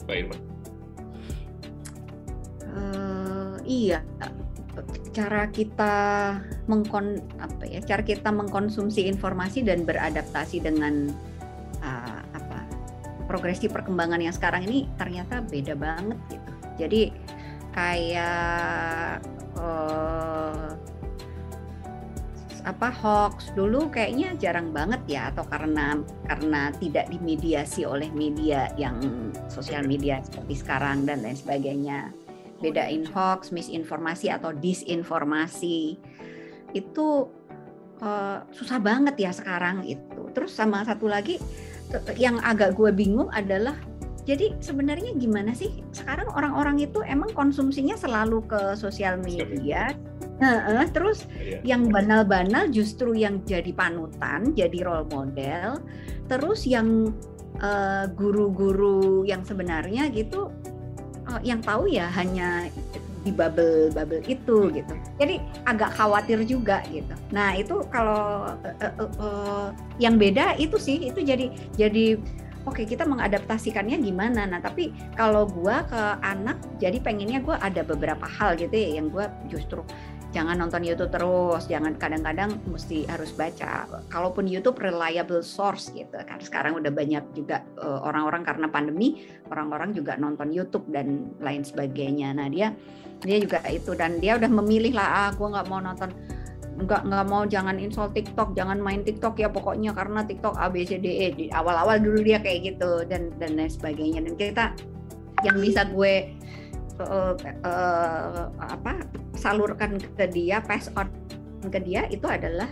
[0.05, 0.37] Mbak Irma?
[2.79, 4.01] Eh, iya
[5.19, 5.95] cara kita
[6.71, 11.11] mengkon apa ya cara kita mengkonsumsi informasi dan beradaptasi dengan
[11.83, 12.63] uh, apa
[13.27, 17.01] progresi perkembangan yang sekarang ini ternyata beda banget gitu jadi
[17.79, 19.23] kayak
[19.55, 20.69] eh,
[22.67, 23.55] apa hoax.
[23.55, 28.99] Dulu kayaknya jarang banget ya atau karena karena tidak dimediasi oleh media yang
[29.47, 32.11] sosial media seperti sekarang dan lain sebagainya.
[32.59, 35.95] Bedain hoax, misinformasi atau disinformasi.
[36.75, 37.31] Itu
[38.03, 40.27] uh, susah banget ya sekarang itu.
[40.35, 41.39] Terus sama satu lagi
[42.21, 43.79] yang agak gue bingung adalah
[44.29, 49.97] jadi sebenarnya gimana sih sekarang orang-orang itu emang konsumsinya selalu ke sosial media.
[50.37, 51.65] Nah, terus Iya.
[51.75, 55.81] yang banal-banal justru yang jadi panutan, jadi role model.
[56.29, 57.17] Terus yang
[57.65, 60.53] uh, guru-guru yang sebenarnya gitu
[61.25, 62.69] uh, yang tahu ya hanya
[63.25, 64.95] di bubble bubble itu gitu.
[65.17, 67.17] Jadi agak khawatir juga gitu.
[67.33, 72.21] Nah itu kalau uh, uh, uh, yang beda itu sih itu jadi jadi
[72.69, 74.45] oke kita mengadaptasikannya gimana.
[74.45, 79.09] Nah tapi kalau gua ke anak jadi pengennya gua ada beberapa hal gitu ya yang
[79.09, 79.83] gua justru
[80.29, 83.89] jangan nonton YouTube terus, jangan kadang-kadang mesti harus baca.
[84.13, 86.37] Kalaupun YouTube reliable source gitu kan.
[86.45, 92.37] Sekarang udah banyak juga uh, orang-orang karena pandemi, orang-orang juga nonton YouTube dan lain sebagainya.
[92.37, 92.77] Nah, dia
[93.25, 96.13] dia juga itu dan dia udah memilih lah ah nggak mau nonton
[96.79, 100.87] nggak nggak mau jangan install TikTok, jangan main TikTok ya pokoknya karena TikTok A B
[100.87, 104.23] C D E di awal-awal dulu dia kayak gitu dan dan lain sebagainya.
[104.23, 104.79] Dan kita
[105.43, 106.39] yang bisa gue
[107.03, 107.35] uh,
[107.67, 109.03] uh, apa
[109.35, 111.11] salurkan ke dia pass on
[111.67, 112.71] ke dia itu adalah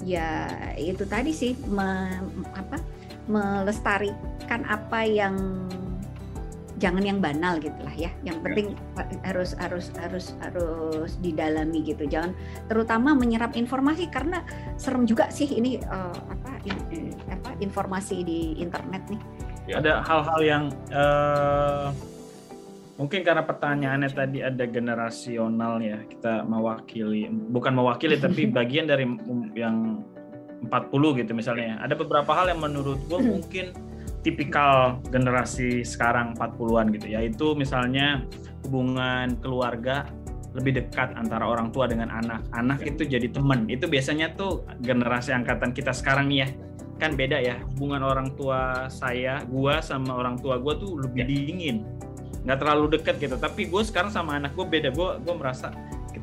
[0.00, 2.08] ya itu tadi sih me,
[2.56, 2.80] apa
[3.28, 5.36] melestarikan apa yang
[6.76, 8.12] jangan yang banal gitulah ya.
[8.22, 9.04] Yang penting ya.
[9.24, 12.04] harus harus harus harus didalami gitu.
[12.04, 12.36] Jangan
[12.68, 14.44] terutama menyerap informasi karena
[14.76, 19.20] serem juga sih ini uh, apa in, apa informasi di internet nih.
[19.66, 19.82] Ya.
[19.82, 21.90] Ada hal-hal yang uh,
[22.96, 29.04] mungkin karena pertanyaannya tadi ada generasional ya kita mewakili bukan mewakili tapi bagian dari
[29.56, 30.04] yang
[30.56, 31.80] 40 gitu misalnya.
[31.80, 33.72] Ada beberapa hal yang menurut gue mungkin
[34.26, 38.26] tipikal generasi sekarang 40-an gitu yaitu misalnya
[38.66, 40.10] hubungan keluarga
[40.56, 42.42] lebih dekat antara orang tua dengan anak.
[42.56, 42.96] Anak ya.
[42.96, 43.68] itu jadi teman.
[43.68, 46.48] Itu biasanya tuh generasi angkatan kita sekarang nih ya.
[46.96, 47.60] Kan beda ya.
[47.76, 51.28] Hubungan orang tua saya, gua sama orang tua gua tuh lebih ya.
[51.28, 51.78] dingin.
[52.46, 53.36] nggak terlalu dekat gitu.
[53.36, 54.94] Tapi gue sekarang sama anak gue beda.
[54.94, 55.74] Gue gue merasa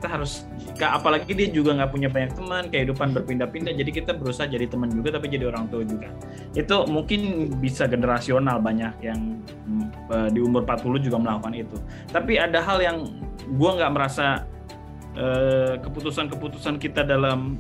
[0.04, 0.44] kita harus
[0.84, 5.16] apalagi dia juga nggak punya banyak teman kehidupan berpindah-pindah jadi kita berusaha jadi teman juga
[5.16, 6.12] tapi jadi orang tua juga.
[6.52, 9.40] Itu mungkin bisa generasional banyak yang
[10.12, 11.80] uh, di umur 40 juga melakukan itu.
[12.12, 13.16] Tapi ada hal yang
[13.48, 14.44] gue nggak merasa
[15.14, 17.56] keputusan keputusan-keputusan kita dalam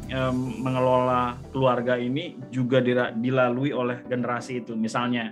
[0.59, 2.83] mengelola keluarga ini juga
[3.15, 4.75] dilalui oleh generasi itu.
[4.75, 5.31] Misalnya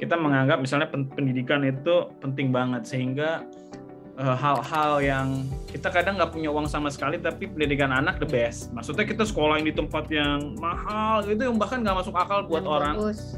[0.00, 3.65] kita menganggap misalnya pendidikan itu penting banget sehingga Eh,
[4.16, 8.72] hal-hal uh, yang kita kadang nggak punya uang sama sekali tapi pendidikan anak the best
[8.72, 12.72] maksudnya kita sekolah di tempat yang mahal itu yang bahkan nggak masuk akal buat yang
[12.72, 13.36] orang bagus.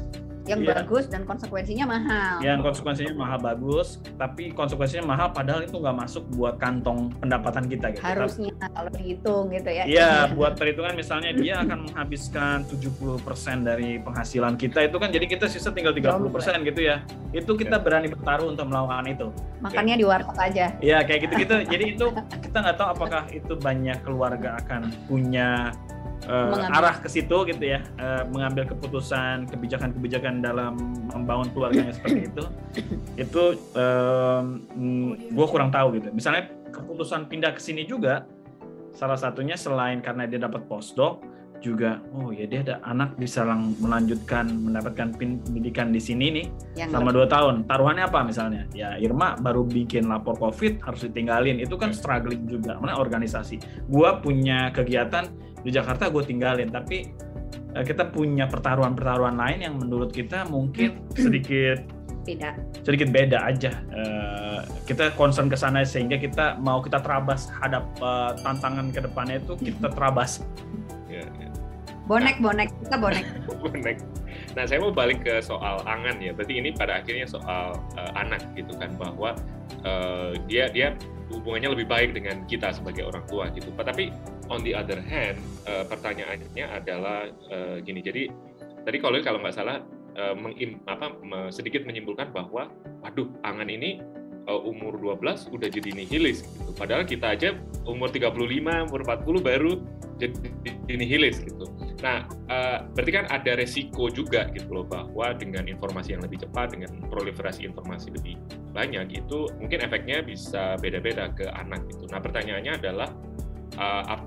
[0.49, 0.81] Yang ya.
[0.81, 2.41] bagus dan konsekuensinya mahal.
[2.41, 4.01] Ya konsekuensinya mahal bagus.
[4.17, 8.01] Tapi konsekuensinya mahal padahal itu nggak masuk buat kantong pendapatan kita gitu.
[8.01, 9.83] Harusnya tapi, kalau dihitung gitu ya.
[9.85, 13.21] Iya buat perhitungan misalnya dia akan menghabiskan 70%
[13.61, 17.05] dari penghasilan kita itu kan jadi kita sisa tinggal 30% gitu ya.
[17.29, 17.83] Itu kita ya.
[17.83, 19.27] berani bertaruh untuk melakukan itu.
[19.61, 20.65] Makannya di warteg aja.
[20.81, 21.55] Iya kayak gitu-gitu.
[21.77, 22.05] Jadi itu
[22.41, 25.75] kita nggak tahu apakah itu banyak keluarga akan punya
[26.27, 27.79] uh, arah ke situ gitu ya.
[27.95, 30.75] Uh, mengambil keputusan kebijakan-kebijakan dalam
[31.13, 32.43] membangun keluarganya seperti itu.
[33.29, 33.43] Itu
[33.77, 34.45] um,
[35.29, 36.11] gue kurang tahu gitu.
[36.11, 38.25] Misalnya keputusan pindah ke sini juga
[38.93, 41.23] salah satunya selain karena dia dapat postdoc
[41.59, 46.45] juga oh ya dia ada anak bisa lang melanjutkan mendapatkan pendidikan di sini nih
[46.79, 47.67] yang selama dua tahun.
[47.67, 48.63] Taruhannya apa misalnya?
[48.71, 51.59] Ya Irma baru bikin lapor covid harus ditinggalin.
[51.59, 52.79] Itu kan struggling juga.
[52.79, 53.59] Mana organisasi?
[53.91, 55.27] Gua punya kegiatan
[55.63, 56.71] di Jakarta gue tinggalin.
[56.71, 56.97] Tapi
[57.75, 61.98] uh, kita punya pertaruhan-pertaruhan lain yang menurut kita mungkin sedikit
[62.29, 62.49] beda
[62.85, 68.37] sedikit beda aja uh, kita concern ke sana sehingga kita mau kita terabas hadap uh,
[68.45, 70.45] tantangan ke depannya itu kita terabas
[71.09, 71.49] ya, ya.
[72.09, 73.21] Bonek, bonek, kita bonek.
[73.61, 74.01] bonek.
[74.57, 76.33] Nah, saya mau balik ke soal angan ya.
[76.33, 79.37] Berarti ini pada akhirnya soal uh, anak gitu kan bahwa
[79.85, 80.97] uh, dia dia
[81.29, 83.69] hubungannya lebih baik dengan kita sebagai orang tua gitu.
[83.77, 84.09] Tapi
[84.49, 85.37] on the other hand,
[85.69, 88.01] uh, pertanyaannya adalah uh, gini.
[88.01, 88.25] Jadi
[88.89, 89.77] tadi kalau kalau nggak salah
[90.19, 91.15] uh, mengim, apa
[91.49, 92.67] sedikit menyimpulkan bahwa
[92.99, 94.03] waduh, angan ini
[94.49, 96.71] uh, umur 12 udah jadi nihilis gitu.
[96.75, 97.55] Padahal kita aja
[97.87, 99.73] umur 35, umur 40 baru
[100.19, 101.65] jadi nihilis gitu.
[101.99, 106.75] Nah, uh, berarti kan ada resiko juga gitu loh bahwa dengan informasi yang lebih cepat,
[106.75, 108.35] dengan proliferasi informasi lebih
[108.71, 112.07] banyak itu mungkin efeknya bisa beda-beda ke anak gitu.
[112.07, 113.09] Nah, pertanyaannya adalah
[113.75, 114.21] uh, ap,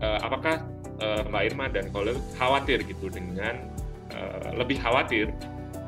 [0.00, 0.56] uh, apakah
[1.00, 3.60] uh, Mbak Irma dan Kolel khawatir gitu dengan
[4.16, 5.30] uh, lebih khawatir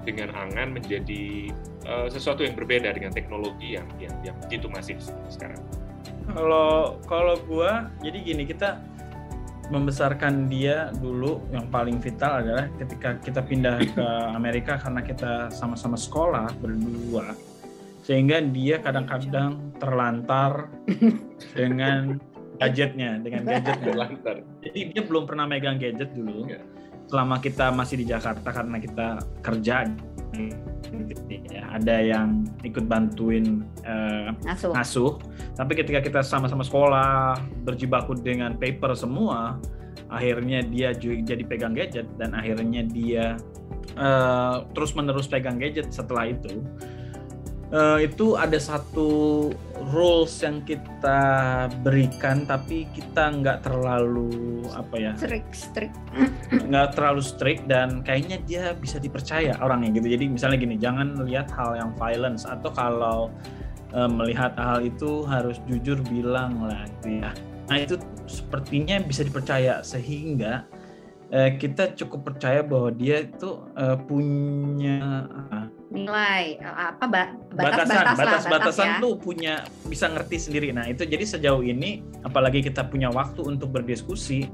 [0.05, 1.53] dengan angan menjadi
[1.89, 5.01] uh, sesuatu yang berbeda dengan teknologi yang yang, yang begitu masif
[5.33, 5.61] sekarang.
[6.29, 8.81] Kalau kalau gua jadi gini kita
[9.69, 14.07] membesarkan dia dulu yang paling vital adalah ketika kita pindah ke
[14.39, 17.37] Amerika karena kita sama-sama sekolah berdua
[18.01, 20.73] sehingga dia kadang-kadang terlantar
[21.59, 22.17] dengan
[22.57, 23.93] gadgetnya dengan gadgetnya
[24.65, 26.65] jadi dia belum pernah megang gadget dulu iya.
[27.09, 29.07] Selama kita masih di Jakarta karena kita
[29.41, 29.89] kerja
[31.49, 34.73] ya, ada yang ikut bantuin uh, ngasuh.
[34.77, 35.13] ngasuh
[35.57, 39.57] tapi ketika kita sama-sama sekolah berjibaku dengan paper semua
[40.09, 43.37] akhirnya dia jadi pegang gadget dan akhirnya dia
[43.97, 46.61] uh, terus menerus pegang gadget setelah itu
[47.73, 49.51] uh, itu ada satu
[49.95, 51.21] rules yang kita
[51.81, 55.97] berikan tapi kita nggak terlalu apa ya strict strict.
[56.69, 60.09] nggak terlalu strict dan kayaknya dia bisa dipercaya orangnya gitu.
[60.13, 63.19] Jadi misalnya gini jangan lihat hal yang violence atau kalau
[63.95, 67.31] uh, melihat hal itu harus jujur bilang lah gitu ya.
[67.69, 70.65] Nah itu sepertinya bisa dipercaya sehingga
[71.33, 75.29] uh, kita cukup percaya bahwa dia itu uh, punya
[75.89, 79.01] nilai apa ba- batasan batas-batas lah, batas-batasan batas ya.
[79.01, 79.55] tuh punya
[79.89, 80.69] bisa ngerti sendiri.
[80.73, 84.53] Nah itu jadi sejauh ini apalagi kita punya waktu untuk berdiskusi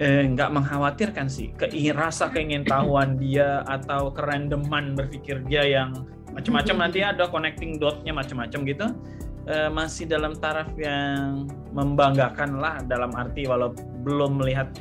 [0.00, 1.52] eh, nggak mengkhawatirkan sih.
[1.60, 5.92] Keingin rasa keingintahuan dia atau kerandoman berpikir dia yang
[6.32, 8.86] macam-macam nanti ada connecting dotnya macam-macam gitu.
[9.46, 13.70] Eh, masih dalam taraf yang membanggakan lah dalam arti walau
[14.02, 14.72] belum melihat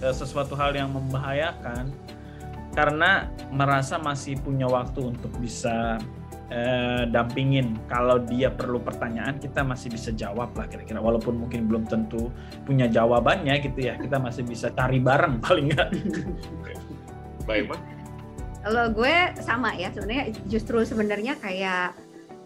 [0.00, 1.92] eh, sesuatu hal yang membahayakan
[2.78, 5.98] karena merasa masih punya waktu untuk bisa
[6.46, 11.90] eh, dampingin kalau dia perlu pertanyaan kita masih bisa jawab lah kira-kira walaupun mungkin belum
[11.90, 12.30] tentu
[12.62, 15.90] punya jawabannya gitu ya kita masih bisa cari bareng paling nggak
[17.42, 17.76] Mbak Irma?
[18.62, 21.98] Kalau gue sama ya sebenarnya justru sebenarnya kayak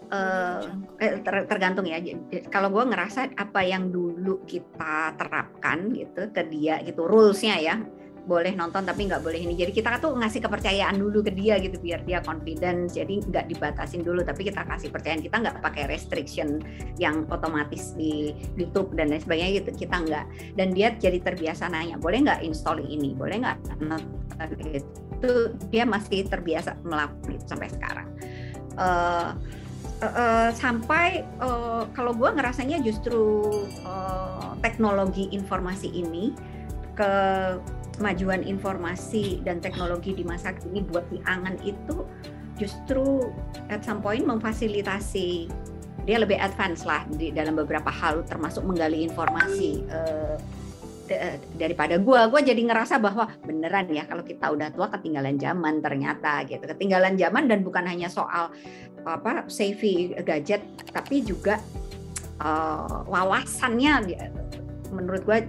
[0.09, 0.61] eh,
[0.97, 2.01] eh, ter- tergantung ya.
[2.49, 7.77] Kalau gue ngerasa apa yang dulu kita terapkan gitu ke dia gitu rulesnya ya
[8.23, 9.53] boleh nonton tapi nggak boleh ini.
[9.59, 12.95] Jadi kita tuh ngasih kepercayaan dulu ke dia gitu biar dia confidence.
[12.95, 16.63] Jadi nggak dibatasin dulu tapi kita kasih percayaan kita nggak pakai restriction
[16.95, 20.25] yang otomatis di YouTube dan lain sebagainya gitu kita nggak.
[20.55, 23.57] Dan dia jadi terbiasa nanya boleh nggak install ini, boleh nggak
[25.23, 25.33] itu
[25.71, 28.07] dia masih terbiasa melakukan itu sampai sekarang.
[28.73, 29.29] Eh,
[30.03, 33.51] eh, sampai eh, kalau gue ngerasanya justru
[33.83, 36.31] eh, teknologi informasi ini
[37.97, 42.05] kemajuan informasi dan teknologi di masa kini buat si Angan itu
[42.57, 43.29] justru
[43.69, 45.49] at some point memfasilitasi.
[46.03, 49.87] Dia lebih advance lah di dalam beberapa hal termasuk menggali informasi
[51.07, 52.27] da- daripada gua.
[52.27, 56.63] Gua jadi ngerasa bahwa beneran ya kalau kita udah tua ketinggalan zaman ternyata gitu.
[56.63, 58.51] Ketinggalan zaman dan bukan hanya soal
[59.03, 60.63] apa savvy gadget
[60.95, 61.59] tapi juga
[62.39, 63.93] eh, wawasannya
[64.91, 65.39] menurut gua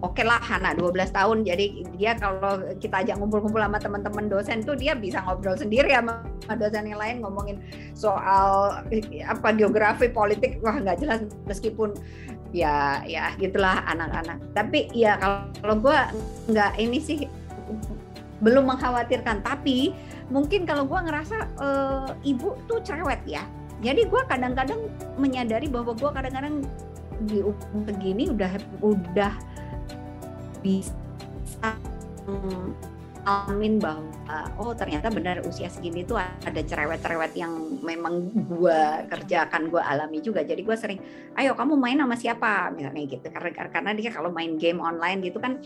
[0.00, 1.38] oke lah anak 12 tahun.
[1.44, 6.24] Jadi dia kalau kita ajak ngumpul-ngumpul sama teman-teman dosen tuh dia bisa ngobrol sendiri sama
[6.56, 7.60] dosen yang lain ngomongin
[7.92, 10.58] soal eh, apa geografi politik.
[10.64, 11.94] Wah nggak jelas meskipun
[12.50, 14.40] ya ya gitulah anak-anak.
[14.56, 15.98] Tapi ya kalau kalau gue
[16.50, 17.18] nggak ini sih
[18.40, 19.44] belum mengkhawatirkan.
[19.44, 19.92] Tapi
[20.32, 23.44] mungkin kalau gue ngerasa eh, ibu tuh cerewet ya.
[23.80, 26.64] Jadi gue kadang-kadang menyadari bahwa gue kadang-kadang
[27.28, 29.32] di umur segini udah udah
[30.62, 30.94] bisa
[32.28, 32.72] mm,
[33.24, 34.08] alamin bahwa
[34.56, 40.40] oh ternyata benar usia segini tuh ada cerewet-cerewet yang memang gua kerjakan gua alami juga.
[40.46, 41.00] Jadi gua sering
[41.36, 42.72] ayo kamu main sama siapa?
[42.72, 43.26] Misalnya gitu.
[43.28, 45.60] Karena karena dia kalau main game online gitu kan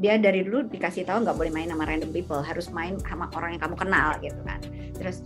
[0.00, 3.54] dia dari dulu dikasih tahu nggak boleh main sama random people harus main sama orang
[3.54, 4.60] yang kamu kenal gitu kan.
[4.96, 5.22] Terus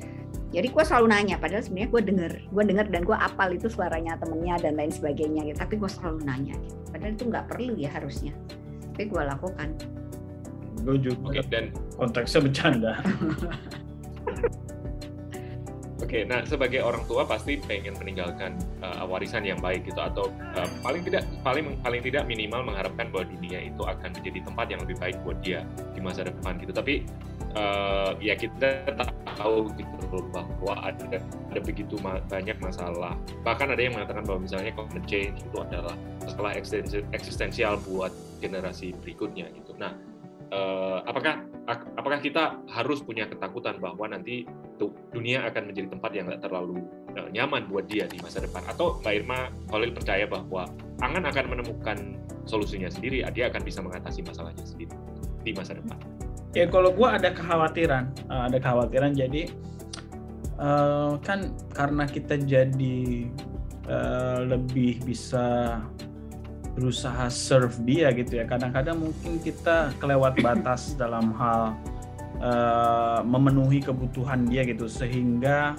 [0.51, 4.19] jadi gue selalu nanya padahal sebenarnya gue denger gue denger dan gue apal itu suaranya
[4.19, 5.57] temennya dan lain sebagainya gitu.
[5.63, 6.77] Tapi gue selalu nanya gitu.
[6.91, 8.35] Padahal itu nggak perlu ya harusnya
[8.93, 9.69] tapi gue lakukan
[10.81, 11.65] gue juga Oke, dan
[11.97, 12.93] konteksnya bercanda
[16.11, 20.27] Oke, nah sebagai orang tua pasti pengen meninggalkan uh, warisan yang baik gitu atau
[20.59, 24.83] uh, paling tidak paling paling tidak minimal mengharapkan bahwa dunia itu akan menjadi tempat yang
[24.83, 25.63] lebih baik buat dia
[25.95, 26.75] di masa depan gitu.
[26.75, 27.07] Tapi
[27.55, 28.91] uh, ya kita
[29.39, 33.15] tahu gitu bahwa ada ada begitu ma- banyak masalah.
[33.47, 35.95] Bahkan ada yang mengatakan bahwa misalnya climate change itu adalah
[36.27, 39.77] masalah eksistensi- eksistensial buat generasi berikutnya gitu.
[39.77, 39.95] Nah,
[40.51, 44.49] eh, apakah ak- apakah kita harus punya ketakutan bahwa nanti
[44.81, 46.83] tuh dunia akan menjadi tempat yang nggak terlalu
[47.15, 48.65] eh, nyaman buat dia di masa depan?
[48.67, 50.67] Atau Mbak Irma Khalil percaya bahwa
[51.01, 51.99] Angan akan menemukan
[52.45, 54.93] solusinya sendiri dia akan bisa mengatasi masalahnya sendiri
[55.45, 55.97] di masa depan?
[56.51, 59.13] Ya kalau gue ada kekhawatiran eh, ada kekhawatiran.
[59.15, 59.43] Jadi
[60.59, 62.99] eh, kan karena kita jadi
[63.87, 65.79] eh, lebih bisa
[66.75, 68.45] berusaha serve dia gitu ya.
[68.47, 71.75] Kadang-kadang mungkin kita kelewat batas dalam hal
[72.41, 74.87] eh, memenuhi kebutuhan dia gitu.
[74.87, 75.75] Sehingga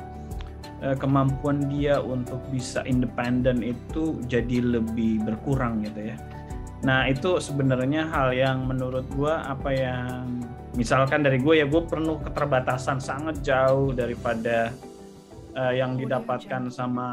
[0.84, 6.18] eh, kemampuan dia untuk bisa independen itu jadi lebih berkurang gitu ya.
[6.82, 10.42] Nah itu sebenarnya hal yang menurut gue apa yang
[10.74, 14.74] misalkan dari gue ya gue penuh keterbatasan sangat jauh daripada
[15.54, 17.08] uh, yang didapatkan sama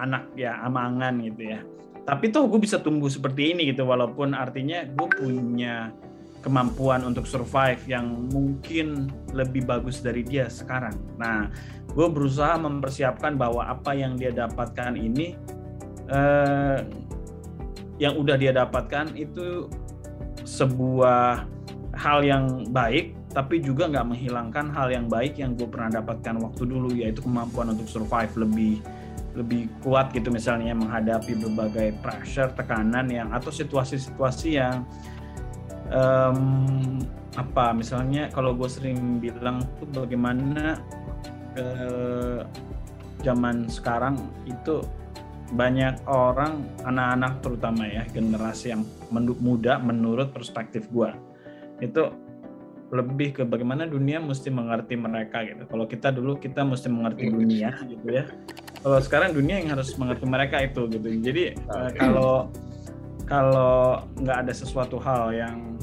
[0.00, 1.60] anak ya amangan gitu ya.
[2.02, 5.94] Tapi tuh gue bisa tumbuh seperti ini gitu walaupun artinya gue punya
[6.42, 10.98] kemampuan untuk survive yang mungkin lebih bagus dari dia sekarang.
[11.14, 11.46] Nah,
[11.86, 15.38] gue berusaha mempersiapkan bahwa apa yang dia dapatkan ini
[16.10, 16.78] eh,
[18.02, 19.70] yang udah dia dapatkan itu
[20.42, 21.46] sebuah
[21.94, 26.62] hal yang baik tapi juga nggak menghilangkan hal yang baik yang gue pernah dapatkan waktu
[26.68, 28.82] dulu yaitu kemampuan untuk survive lebih
[29.32, 34.84] lebih kuat gitu misalnya menghadapi berbagai pressure tekanan yang atau situasi-situasi yang
[35.88, 36.38] em,
[37.36, 40.76] apa misalnya kalau gue sering bilang tuh bagaimana
[41.56, 42.44] eh,
[43.24, 44.84] zaman sekarang itu
[45.52, 51.12] banyak orang anak-anak terutama ya generasi yang muda menurut perspektif gua
[51.84, 52.08] itu
[52.92, 55.64] lebih ke bagaimana dunia mesti mengerti mereka gitu.
[55.64, 58.28] Kalau kita dulu kita mesti mengerti dunia gitu ya.
[58.82, 61.06] Kalau sekarang dunia yang harus mengerti mereka itu gitu.
[61.22, 62.50] Jadi uh, kalau
[63.30, 65.78] kalau nggak ada sesuatu hal yang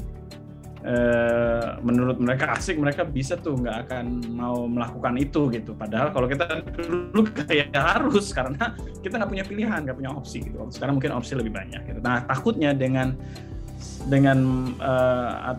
[0.84, 4.04] uh, menurut mereka asik, mereka bisa tuh nggak akan
[4.36, 5.72] mau melakukan itu gitu.
[5.72, 10.60] Padahal kalau kita dulu kayak harus karena kita nggak punya pilihan, nggak punya opsi gitu.
[10.68, 11.80] Sekarang mungkin opsi lebih banyak.
[11.88, 12.00] Gitu.
[12.04, 13.16] Nah takutnya dengan
[14.12, 15.56] dengan uh,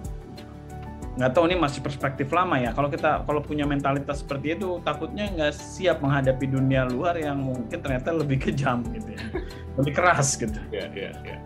[1.12, 2.72] nggak tahu ini masih perspektif lama ya.
[2.72, 7.80] Kalau kita kalau punya mentalitas seperti itu, takutnya nggak siap menghadapi dunia luar yang mungkin
[7.84, 9.24] ternyata lebih kejam gitu ya,
[9.80, 10.60] lebih keras gitu.
[10.72, 11.38] Ya, ya, ya.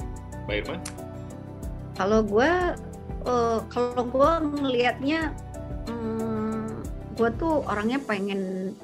[0.46, 0.78] Mbak Irma?
[1.96, 2.52] Kalau gue,
[3.26, 5.34] uh, kalau gue ngelihatnya,
[5.90, 6.70] um,
[7.18, 8.76] gue tuh orangnya pengen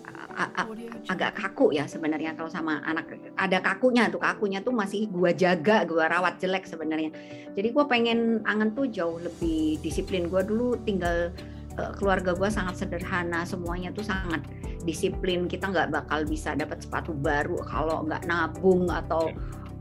[1.10, 3.14] agak kaku ya sebenarnya kalau sama anak.
[3.38, 7.14] Ada kakunya tuh kakunya tuh masih gua jaga gua rawat jelek sebenarnya.
[7.54, 10.32] Jadi gua pengen angan tuh jauh lebih disiplin.
[10.32, 11.36] Gua dulu tinggal
[11.78, 14.42] uh, keluarga gua sangat sederhana semuanya tuh sangat
[14.82, 15.46] disiplin.
[15.46, 19.30] Kita nggak bakal bisa dapat sepatu baru kalau nggak nabung atau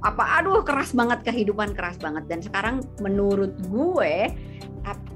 [0.01, 2.25] apa aduh keras banget kehidupan keras banget.
[2.29, 4.33] Dan sekarang menurut gue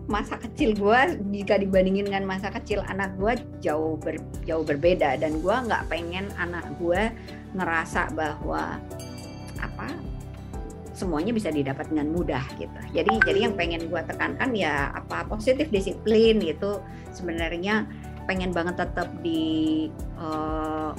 [0.05, 1.01] masa kecil gue
[1.33, 5.17] jika dibandingin dengan masa kecil anak gue jauh ber, jauh berbeda.
[5.17, 7.09] Dan gue nggak pengen anak gue
[7.57, 8.77] ngerasa bahwa
[9.65, 9.89] apa
[10.95, 12.81] semuanya bisa didapat dengan mudah gitu.
[12.95, 16.79] Jadi jadi yang pengen gue tekankan ya apa positif disiplin gitu.
[17.11, 17.89] Sebenarnya
[18.25, 19.89] pengen banget tetap di
[20.21, 20.93] uh,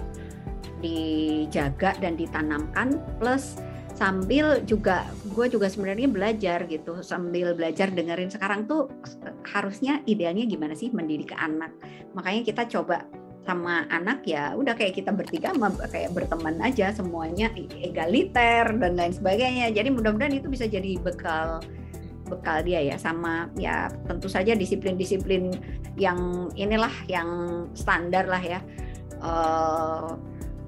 [0.83, 3.57] dijaga dan ditanamkan plus
[3.96, 8.28] sambil juga gue juga sebenarnya belajar gitu sambil belajar dengerin.
[8.28, 8.91] Sekarang tuh
[9.48, 10.91] harusnya idealnya gimana sih?
[10.91, 11.72] Mendidik anak.
[12.12, 13.08] Makanya kita coba
[13.46, 15.54] sama anak ya udah kayak kita bertiga
[15.93, 19.72] kayak berteman aja semuanya egaliter dan lain sebagainya.
[19.72, 21.64] Jadi mudah-mudahan itu bisa jadi bekal
[22.28, 23.00] bekal dia ya.
[23.00, 25.56] Sama ya tentu saja disiplin-disiplin
[25.96, 27.30] yang inilah yang
[27.78, 28.60] standar lah ya.
[29.24, 30.20] Uh,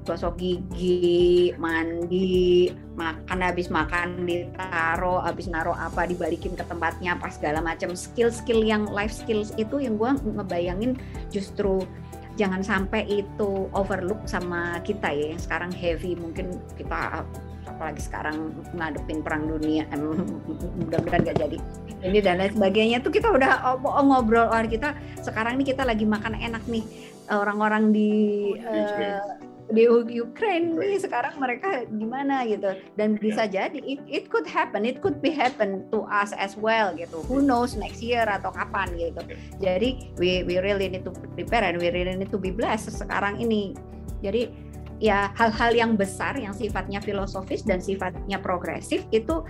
[0.07, 7.59] gosok gigi, mandi, makan habis makan ditaro, habis naro apa dibalikin ke tempatnya pas segala
[7.59, 10.95] macam skill-skill yang life skills itu yang gue ngebayangin
[11.27, 11.83] justru
[12.37, 16.13] jangan sampai itu overlook sama kita ya yang sekarang heavy.
[16.15, 17.25] Mungkin kita
[17.67, 19.83] apalagi sekarang ngadepin perang dunia
[20.79, 21.57] mudah-mudahan gak jadi.
[21.97, 24.93] Ini dan lain sebagainya tuh kita udah ngobrol orang kita.
[25.19, 26.85] Sekarang ini kita lagi makan enak nih.
[27.27, 28.11] Orang-orang di
[28.63, 29.19] uh,
[29.67, 29.83] di
[30.23, 32.71] Ukraine nih sekarang mereka gimana gitu.
[32.95, 36.95] Dan bisa jadi it, it could happen it could be happen to us as well
[36.95, 37.19] gitu.
[37.27, 39.21] Who knows next year atau kapan gitu.
[39.59, 43.43] Jadi we we really need to prepare and we really need to be blessed sekarang
[43.43, 43.75] ini.
[44.23, 44.47] Jadi
[44.97, 49.43] ya hal-hal yang besar yang sifatnya filosofis dan sifatnya progresif itu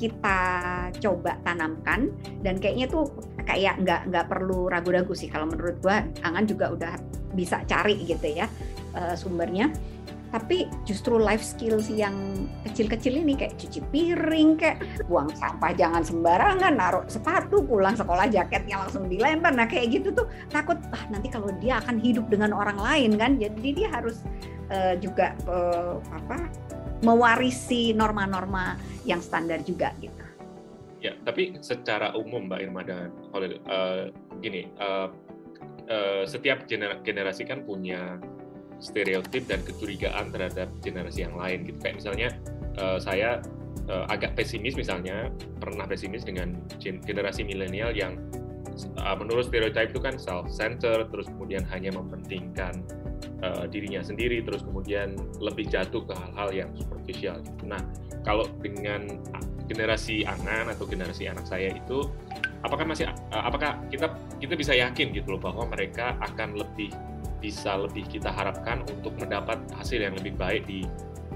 [0.00, 0.40] kita
[0.96, 2.08] coba tanamkan.
[2.40, 3.12] Dan kayaknya tuh
[3.44, 5.28] kayak nggak nggak perlu ragu-ragu sih.
[5.28, 6.96] Kalau menurut gua Angan juga udah
[7.36, 8.48] bisa cari gitu ya
[8.98, 9.70] uh, sumbernya.
[10.28, 12.12] Tapi justru life skills yang
[12.60, 18.76] kecil-kecil ini kayak cuci piring kayak buang sampah jangan sembarangan naruh sepatu pulang sekolah jaketnya
[18.76, 19.56] langsung dilempar.
[19.56, 23.40] Nah kayak gitu tuh takut ah nanti kalau dia akan hidup dengan orang lain kan?
[23.40, 24.20] Jadi dia harus
[24.68, 26.44] uh, juga uh, apa
[27.00, 28.76] mewarisi norma-norma
[29.08, 30.24] yang standar juga gitu.
[31.00, 33.08] Ya tapi secara umum Mbak Irma dan
[33.64, 34.12] uh,
[34.44, 35.08] gini uh,
[35.88, 36.68] uh, setiap
[37.00, 38.20] generasi kan punya
[38.78, 42.28] stereotip dan kecurigaan terhadap generasi yang lain gitu kayak misalnya
[42.78, 43.42] uh, saya
[43.90, 48.16] uh, agak pesimis misalnya pernah pesimis dengan generasi milenial yang
[49.02, 52.78] uh, menurut stereotip itu kan self-centered terus kemudian hanya mementingkan
[53.42, 57.62] uh, dirinya sendiri terus kemudian lebih jatuh ke hal-hal yang superficial gitu.
[57.66, 57.82] Nah
[58.22, 59.08] kalau dengan
[59.68, 62.08] generasi angan atau generasi anak saya itu
[62.64, 64.08] apakah masih apakah kita
[64.40, 66.88] kita bisa yakin gitu loh bahwa mereka akan lebih
[67.38, 70.82] bisa lebih kita harapkan untuk mendapat hasil yang lebih baik di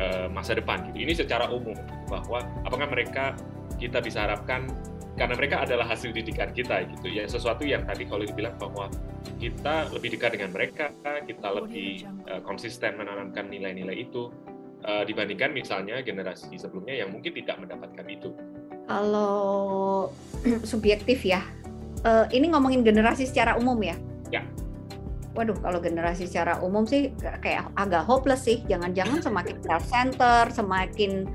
[0.03, 0.99] uh, masa depan gitu.
[1.07, 1.79] Ini secara umum
[2.11, 3.39] bahwa apakah mereka
[3.79, 4.67] kita bisa harapkan
[5.15, 7.07] karena mereka adalah hasil didikan kita gitu.
[7.11, 8.91] Ya sesuatu yang tadi kalau dibilang bahwa
[9.39, 10.91] kita lebih dekat dengan mereka
[11.23, 14.35] kita lebih uh, konsisten menanamkan nilai-nilai itu
[14.83, 18.35] uh, dibandingkan misalnya generasi sebelumnya yang mungkin tidak mendapatkan itu.
[18.91, 20.11] Kalau
[20.71, 21.47] subjektif ya
[22.03, 23.95] uh, ini ngomongin generasi secara umum ya?
[24.33, 24.43] Ya
[25.33, 28.61] waduh kalau generasi secara umum sih kayak agak hopeless sih.
[28.69, 31.29] Jangan-jangan semakin self center semakin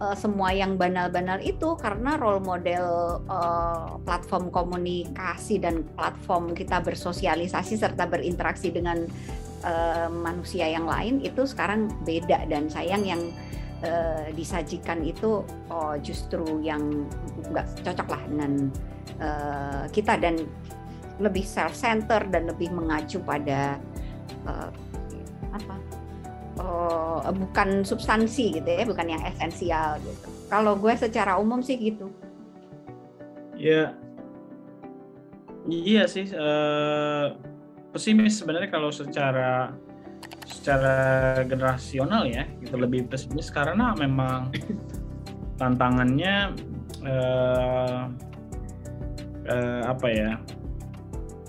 [0.00, 7.76] uh, semua yang banal-banal itu karena role model uh, platform komunikasi dan platform kita bersosialisasi
[7.76, 9.04] serta berinteraksi dengan
[9.64, 12.48] uh, manusia yang lain itu sekarang beda.
[12.48, 13.22] Dan sayang yang
[13.84, 17.08] uh, disajikan itu oh, justru yang
[17.52, 18.52] nggak cocok lah dengan
[19.20, 20.16] uh, kita.
[20.16, 20.48] Dan
[21.20, 23.76] lebih self center dan lebih mengacu pada
[24.48, 24.70] uh,
[25.52, 25.74] apa
[26.60, 30.28] uh, bukan substansi gitu ya bukan yang esensial gitu.
[30.50, 32.10] Kalau gue secara umum sih gitu.
[33.54, 33.94] Ya.
[35.68, 37.36] Iya sih uh,
[37.92, 39.76] pesimis sebenarnya kalau secara
[40.48, 40.96] secara
[41.46, 44.50] generasional ya gitu lebih pesimis karena memang
[45.60, 46.56] tantangannya
[47.04, 48.08] uh,
[49.46, 50.32] uh, apa ya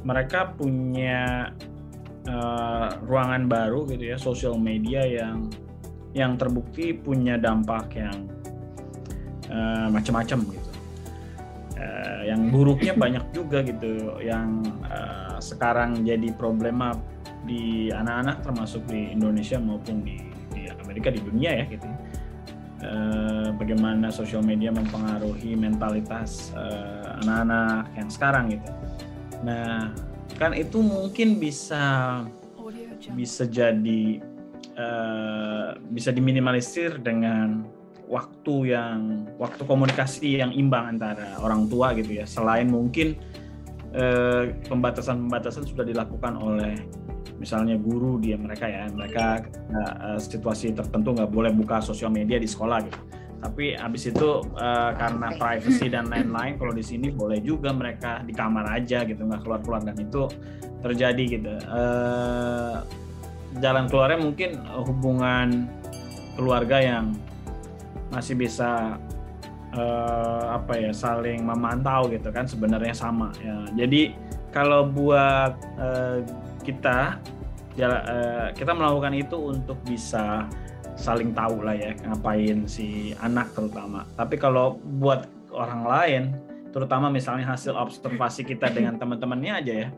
[0.02, 1.52] mereka punya
[2.28, 5.50] uh, ruangan baru gitu ya sosial media yang
[6.12, 8.28] yang terbukti punya dampak yang
[9.48, 10.70] uh, macam-macam gitu.
[11.82, 16.94] Uh, yang buruknya banyak juga gitu yang uh, sekarang jadi problema
[17.42, 20.22] di anak-anak termasuk di Indonesia maupun di,
[20.54, 21.90] di Amerika di dunia ya gitu
[22.86, 26.54] uh, bagaimana sosial media mempengaruhi mentalitas
[27.26, 28.70] anak-anak uh, yang sekarang gitu
[29.42, 29.94] Nah,
[30.38, 32.24] kan itu mungkin bisa
[33.18, 34.22] bisa jadi
[34.78, 37.66] uh, bisa diminimalisir dengan
[38.06, 42.26] waktu yang waktu komunikasi yang imbang antara orang tua gitu ya.
[42.30, 43.18] Selain mungkin
[43.92, 46.80] pembatasan pembatasan-pembatasan sudah dilakukan oleh
[47.42, 48.88] misalnya guru dia mereka ya.
[48.88, 49.26] Mereka
[49.74, 53.00] uh, situasi tertentu nggak boleh buka sosial media di sekolah gitu
[53.42, 58.32] tapi habis itu uh, karena privacy dan lain-lain kalau di sini boleh juga mereka di
[58.38, 59.82] kamar aja gitu nggak keluar-keluar.
[59.82, 60.30] Dan itu
[60.86, 61.54] terjadi gitu.
[61.66, 62.86] Uh,
[63.60, 65.68] jalan keluarnya mungkin hubungan
[66.38, 67.18] keluarga yang
[68.14, 68.96] masih bisa
[69.76, 73.66] uh, apa ya saling memantau gitu kan sebenarnya sama ya.
[73.74, 74.14] Jadi
[74.52, 76.20] kalau buat uh,
[76.62, 77.18] kita
[77.80, 80.46] ya, uh, kita melakukan itu untuk bisa
[80.96, 84.06] saling tahu lah ya ngapain si anak terutama.
[84.16, 86.24] Tapi kalau buat orang lain,
[86.72, 89.90] terutama misalnya hasil observasi kita dengan teman-temannya aja ya,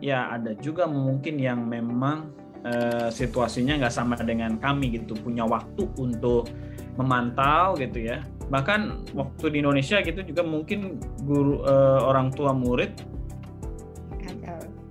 [0.00, 2.32] ya ada juga mungkin yang memang
[2.64, 6.48] uh, situasinya nggak sama dengan kami gitu, punya waktu untuk
[6.96, 8.24] memantau gitu ya.
[8.48, 12.92] Bahkan waktu di Indonesia gitu juga mungkin guru uh, orang tua murid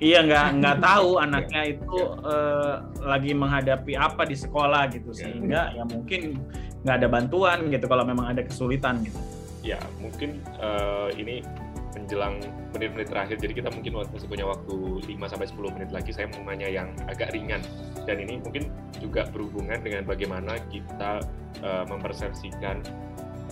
[0.04, 1.98] Iya nggak nggak tahu anaknya itu
[2.28, 5.20] uh, lagi menghadapi apa di sekolah gitu iya.
[5.24, 6.44] sehingga ya mungkin
[6.84, 9.16] nggak ada bantuan gitu kalau memang ada kesulitan gitu.
[9.64, 11.40] Ya mungkin uh, ini
[11.96, 12.42] menjelang
[12.74, 14.76] menit-menit terakhir jadi kita mungkin masih punya waktu
[15.08, 17.62] 5 sampai 10 menit lagi saya mau nanya yang agak ringan
[18.10, 21.22] dan ini mungkin juga berhubungan dengan bagaimana kita
[21.62, 22.82] uh, mempersepsikan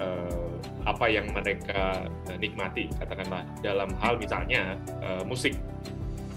[0.01, 0.51] uh,
[0.89, 2.09] apa yang mereka
[2.41, 4.75] nikmati katakanlah dalam hal misalnya
[5.05, 5.53] uh, musik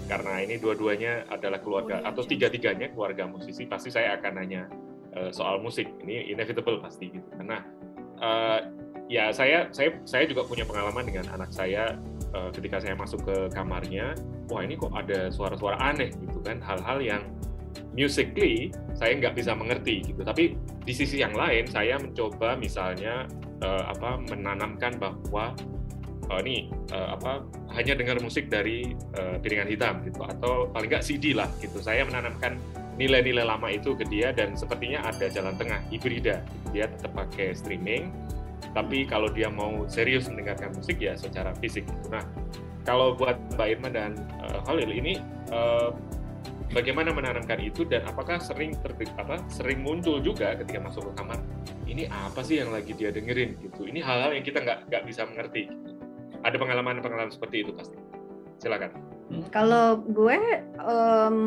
[0.05, 4.69] karena ini dua-duanya adalah keluarga atau tiga-tiganya keluarga musisi pasti saya akan nanya
[5.17, 5.89] uh, soal musik.
[6.05, 7.25] Ini inevitable pasti gitu.
[7.33, 7.65] Karena
[8.21, 8.59] uh,
[9.09, 11.97] ya saya saya saya juga punya pengalaman dengan anak saya
[12.37, 14.13] uh, ketika saya masuk ke kamarnya
[14.49, 16.61] wah ini kok ada suara-suara aneh gitu kan.
[16.61, 17.23] Hal-hal yang
[17.97, 20.21] musically saya nggak bisa mengerti gitu.
[20.21, 20.53] Tapi
[20.85, 23.25] di sisi yang lain saya mencoba misalnya
[23.65, 25.57] uh, apa menanamkan bahwa
[26.29, 27.45] oh, ini uh, apa
[27.75, 31.81] hanya dengar musik dari uh, piringan hitam gitu atau paling nggak CD lah gitu.
[31.81, 32.57] Saya menanamkan
[32.95, 36.41] nilai-nilai lama itu ke dia dan sepertinya ada jalan tengah hibrida.
[36.71, 38.09] Dia tetap pakai streaming,
[38.71, 41.83] tapi kalau dia mau serius mendengarkan musik ya secara fisik.
[41.87, 42.07] Gitu.
[42.11, 42.23] Nah,
[42.87, 45.19] kalau buat Mbak Irma dan uh, Khalil ini
[45.51, 45.91] uh,
[46.71, 51.39] bagaimana menanamkan itu dan apakah sering terbit apa sering muncul juga ketika masuk ke kamar
[51.85, 55.21] ini apa sih yang lagi dia dengerin gitu ini hal-hal yang kita nggak nggak bisa
[55.29, 55.84] mengerti gitu
[56.45, 57.97] ada pengalaman-pengalaman seperti itu pasti.
[58.61, 58.93] Silakan.
[59.33, 59.43] Hmm.
[59.49, 60.37] Kalau gue
[60.77, 61.39] um,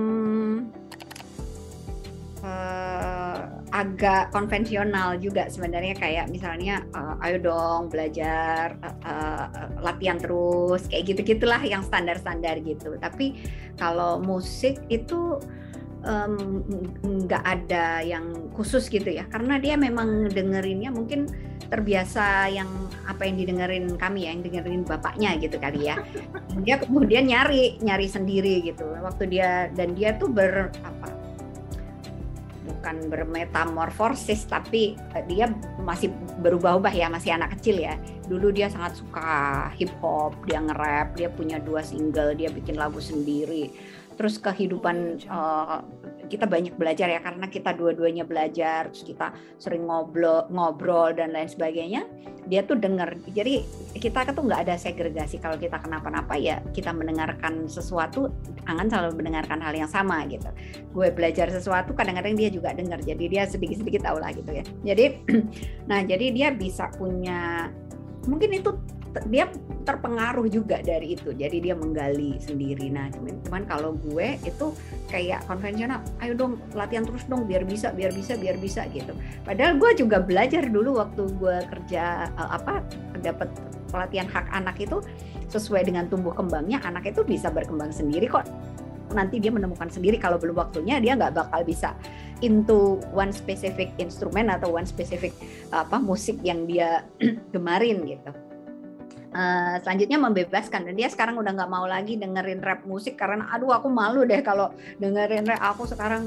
[2.43, 3.39] uh,
[3.71, 9.47] agak konvensional juga sebenarnya kayak misalnya uh, ayo dong belajar uh, uh,
[9.85, 13.37] latihan terus kayak gitu gitulah yang standar standar gitu tapi
[13.77, 15.37] kalau musik itu
[15.99, 21.27] nggak um, ada yang khusus gitu ya karena dia memang dengerinnya mungkin
[21.69, 22.69] terbiasa yang
[23.05, 26.01] apa yang didengerin kami ya, yang dengerin bapaknya gitu kali ya.
[26.65, 28.89] Dia kemudian nyari nyari sendiri gitu.
[28.89, 31.09] Waktu dia dan dia tuh ber apa
[32.69, 35.49] bukan bermetamorfosis tapi eh, dia
[35.81, 36.13] masih
[36.45, 37.97] berubah-ubah ya masih anak kecil ya
[38.29, 43.01] dulu dia sangat suka hip hop dia nge-rap dia punya dua single dia bikin lagu
[43.01, 43.73] sendiri
[44.19, 45.87] terus kehidupan uh,
[46.27, 51.49] kita banyak belajar ya karena kita dua-duanya belajar terus kita sering ngobrol ngobrol dan lain
[51.49, 52.05] sebagainya
[52.51, 53.63] dia tuh dengar jadi
[53.99, 56.63] kita tuh nggak ada segregasi kalau kita kenapa-napa ya.
[56.73, 58.31] Kita mendengarkan sesuatu
[58.69, 60.49] Angan selalu mendengarkan hal yang sama gitu.
[60.93, 64.65] Gue belajar sesuatu kadang-kadang dia juga dengar jadi dia sedikit-sedikit tahu lah gitu ya.
[64.85, 65.05] Jadi
[65.91, 67.73] nah jadi dia bisa punya
[68.29, 68.77] mungkin itu
[69.27, 69.49] dia
[69.89, 71.33] terpengaruh juga dari itu.
[71.33, 72.93] Jadi dia menggali sendiri.
[72.93, 74.67] Nah cuman, cuman kalau gue itu
[75.09, 79.17] kayak konvensional ayo dong latihan terus dong biar bisa biar bisa biar bisa gitu.
[79.43, 82.85] Padahal gue juga belajar dulu waktu gue kerja uh, apa
[83.25, 83.49] dapat
[83.89, 85.01] pelatihan hak anak itu
[85.49, 88.45] sesuai dengan tumbuh kembangnya anak itu bisa berkembang sendiri kok
[89.13, 90.17] nanti dia menemukan sendiri.
[90.17, 91.95] Kalau belum waktunya dia nggak bakal bisa
[92.45, 95.35] into one specific instrumen atau one specific
[95.75, 97.05] apa musik yang dia
[97.55, 98.31] gemarin gitu.
[99.29, 100.89] Uh, selanjutnya membebaskan.
[100.89, 104.41] Dan dia sekarang udah nggak mau lagi dengerin rap musik karena aduh aku malu deh
[104.41, 106.25] kalau dengerin rap aku sekarang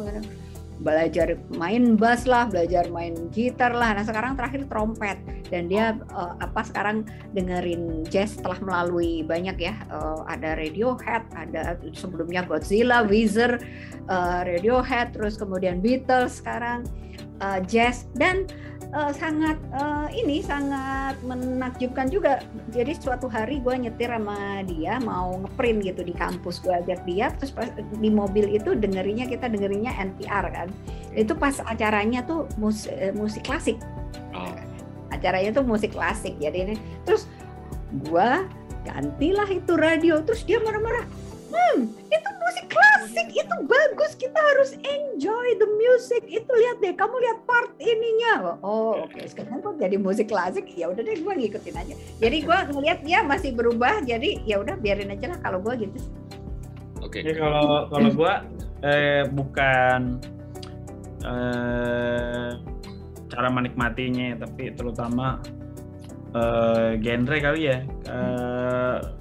[0.82, 3.94] belajar main bass lah, belajar main gitar lah.
[3.94, 5.18] Nah sekarang terakhir trompet.
[5.48, 7.06] Dan dia uh, apa sekarang
[7.38, 9.78] dengerin jazz setelah melalui banyak ya.
[9.94, 13.62] Uh, ada Radiohead, ada sebelumnya Godzilla, Weezer,
[14.10, 16.84] uh, Radiohead, terus kemudian Beatles sekarang
[17.42, 18.48] uh, jazz dan
[18.94, 22.44] uh, sangat uh, ini sangat menakjubkan juga.
[22.72, 27.34] Jadi suatu hari gue nyetir sama dia mau ngeprint gitu di kampus gue ajak dia
[27.36, 30.68] terus pas di mobil itu dengerinnya kita dengerinnya NPR kan.
[31.12, 33.78] Itu pas acaranya tuh musik, eh, musik klasik.
[34.32, 34.56] Oh.
[35.12, 36.38] Acaranya tuh musik klasik.
[36.40, 37.28] Jadi ini terus
[38.08, 38.30] gue
[38.82, 41.06] gantilah itu radio terus dia marah-marah
[41.52, 41.80] hmm
[42.12, 44.12] itu musik klasik itu bagus.
[44.20, 46.24] Kita harus enjoy the music.
[46.28, 48.60] Itu lihat deh kamu lihat part ininya.
[48.64, 49.12] Oh oke.
[49.16, 49.28] Okay.
[49.32, 50.68] sekarang kok jadi musik klasik?
[50.76, 51.96] Ya udah deh gue ngikutin aja.
[52.20, 55.98] Jadi gue ngeliat dia masih berubah jadi ya udah biarin aja lah kalau gue gitu.
[57.02, 57.24] Oke.
[57.24, 57.36] Okay.
[57.36, 58.34] kalau kalau gue
[58.86, 60.00] eh, bukan
[61.24, 62.50] eh,
[63.32, 65.40] cara menikmatinya tapi terutama
[66.36, 67.78] eh, genre kali ya.
[68.12, 69.21] Eh,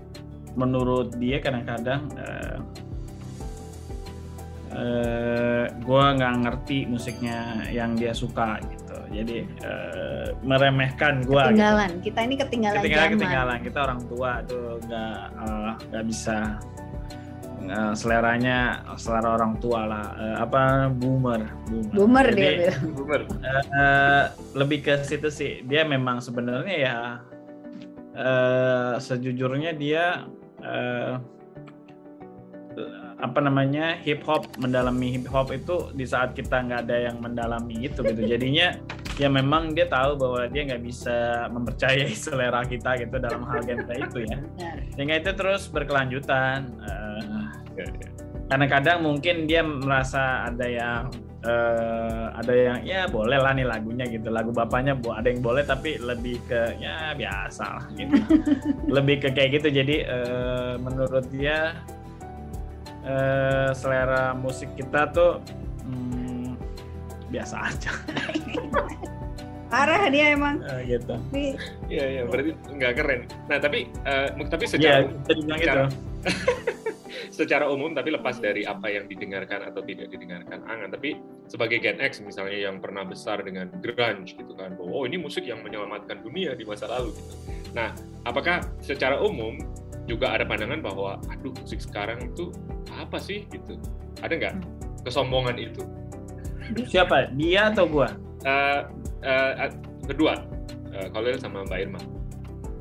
[0.59, 2.59] menurut dia kadang-kadang uh,
[4.75, 8.99] uh, gue nggak ngerti musiknya yang dia suka gitu.
[9.11, 11.51] Jadi uh, meremehkan gue gitu.
[11.51, 11.91] ketinggalan.
[11.99, 12.05] Gitu.
[12.11, 13.19] kita ini ketinggalan ketinggalan zaman.
[13.19, 13.59] ketinggalan.
[13.63, 15.19] Kita orang tua tuh nggak
[15.91, 16.37] nggak uh, bisa
[17.67, 18.59] uh, seleranya
[18.95, 20.07] selera orang tua lah.
[20.15, 20.63] Uh, apa
[20.95, 21.43] boomer.
[21.67, 22.83] Boomer, boomer Jadi, dia bilang.
[22.97, 23.23] Boomer.
[23.27, 24.23] uh, uh,
[24.55, 25.53] lebih ke situ sih.
[25.67, 26.97] Dia memang sebenarnya ya
[28.15, 30.27] uh, sejujurnya dia
[30.63, 31.15] uh,
[33.21, 37.85] apa namanya hip hop mendalami hip hop itu di saat kita nggak ada yang mendalami
[37.85, 38.23] itu gitu.
[38.25, 38.73] Jadinya
[39.21, 43.95] ya memang dia tahu bahwa dia nggak bisa mempercayai selera kita gitu dalam hal genre
[43.95, 44.39] itu ya.
[44.97, 47.45] Sehingga itu terus berkelanjutan uh,
[48.51, 51.07] karena kadang mungkin dia merasa ada yang
[51.45, 54.29] uh, ada yang ya boleh lah nih lagunya gitu.
[54.29, 58.17] Lagu bapaknya ada yang boleh tapi lebih ke ya biasa lah gitu.
[58.97, 59.69] Lebih ke kayak gitu.
[59.73, 61.77] Jadi uh, menurut dia
[63.05, 65.41] uh, selera musik kita tuh
[65.85, 66.57] hmm,
[67.33, 67.93] biasa aja.
[69.71, 70.59] Parah dia emang.
[70.67, 71.15] Uh, gitu.
[71.87, 72.23] Iya iya.
[72.27, 73.21] Berarti nggak keren.
[73.47, 75.87] Nah tapi uh, tapi secara ya, secara, gitu.
[77.41, 80.93] secara umum tapi lepas dari apa yang didengarkan atau tidak didengarkan Angan.
[80.93, 81.17] Tapi
[81.49, 85.65] sebagai Gen X misalnya yang pernah besar dengan grunge gitu kan oh ini musik yang
[85.65, 87.35] menyelamatkan dunia di masa lalu gitu.
[87.73, 87.97] Nah
[88.29, 89.57] apakah secara umum
[90.05, 92.53] juga ada pandangan bahwa aduh musik sekarang itu
[92.93, 93.49] apa sih?
[93.49, 93.81] Gitu.
[94.21, 95.09] Ada nggak hmm.
[95.09, 95.81] kesombongan itu?
[96.87, 97.33] Siapa?
[97.35, 98.13] Dia atau gua?
[98.45, 98.87] Uh,
[99.25, 99.73] uh,
[100.07, 100.45] kedua.
[100.93, 102.01] Uh, kalau sama Mbak Irma.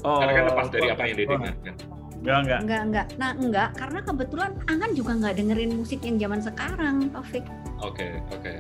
[0.04, 2.60] Oh, karena kan lepas dari apa yang didengarkan Enggak, enggak.
[2.60, 3.08] Enggak, enggak.
[3.16, 7.46] Nah, enggak karena kebetulan Angan juga enggak dengerin musik yang zaman sekarang, Taufik.
[7.80, 8.44] Oke, okay, oke.
[8.44, 8.58] Okay.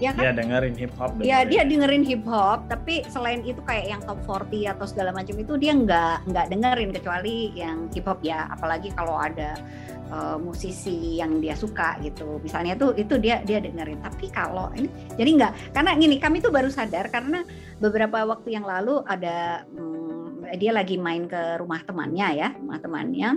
[0.00, 0.22] Ya kan?
[0.24, 1.12] Dia dengerin hip hop.
[1.20, 5.36] Iya, dia dengerin hip hop, tapi selain itu kayak yang top 40 atau segala macam
[5.36, 9.60] itu dia enggak enggak dengerin kecuali yang hip hop ya, apalagi kalau ada
[10.08, 12.40] uh, musisi yang dia suka gitu.
[12.40, 14.00] Misalnya tuh itu dia dia dengerin.
[14.00, 14.88] Tapi kalau ini
[15.20, 17.44] jadi enggak karena gini, kami tuh baru sadar karena
[17.76, 20.09] beberapa waktu yang lalu ada hmm,
[20.56, 23.30] dia lagi main ke rumah temannya ya, rumah temannya.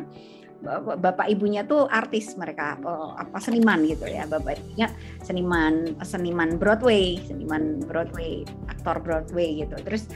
[0.64, 2.80] Bapak ibunya tuh artis mereka
[3.20, 4.88] apa seniman gitu ya bapak ibunya
[5.20, 10.08] seniman seniman Broadway seniman Broadway aktor Broadway gitu terus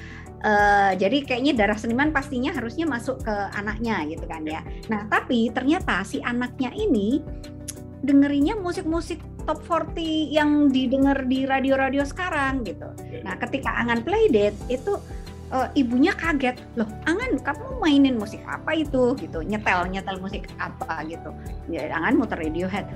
[0.47, 5.51] uh, jadi kayaknya darah seniman pastinya harusnya masuk ke anaknya gitu kan ya nah tapi
[5.51, 7.19] ternyata si anaknya ini
[8.07, 12.91] dengerinnya musik-musik top 40 yang didengar di radio-radio sekarang gitu.
[13.23, 14.99] Nah, ketika Angan Playdate itu
[15.51, 16.59] uh, ibunya kaget.
[16.75, 19.15] Loh Angan kamu mainin musik apa itu?
[19.15, 19.39] Gitu.
[19.43, 21.31] Nyetel nyetel musik apa gitu.
[21.71, 22.87] Ya Angan muter Radiohead.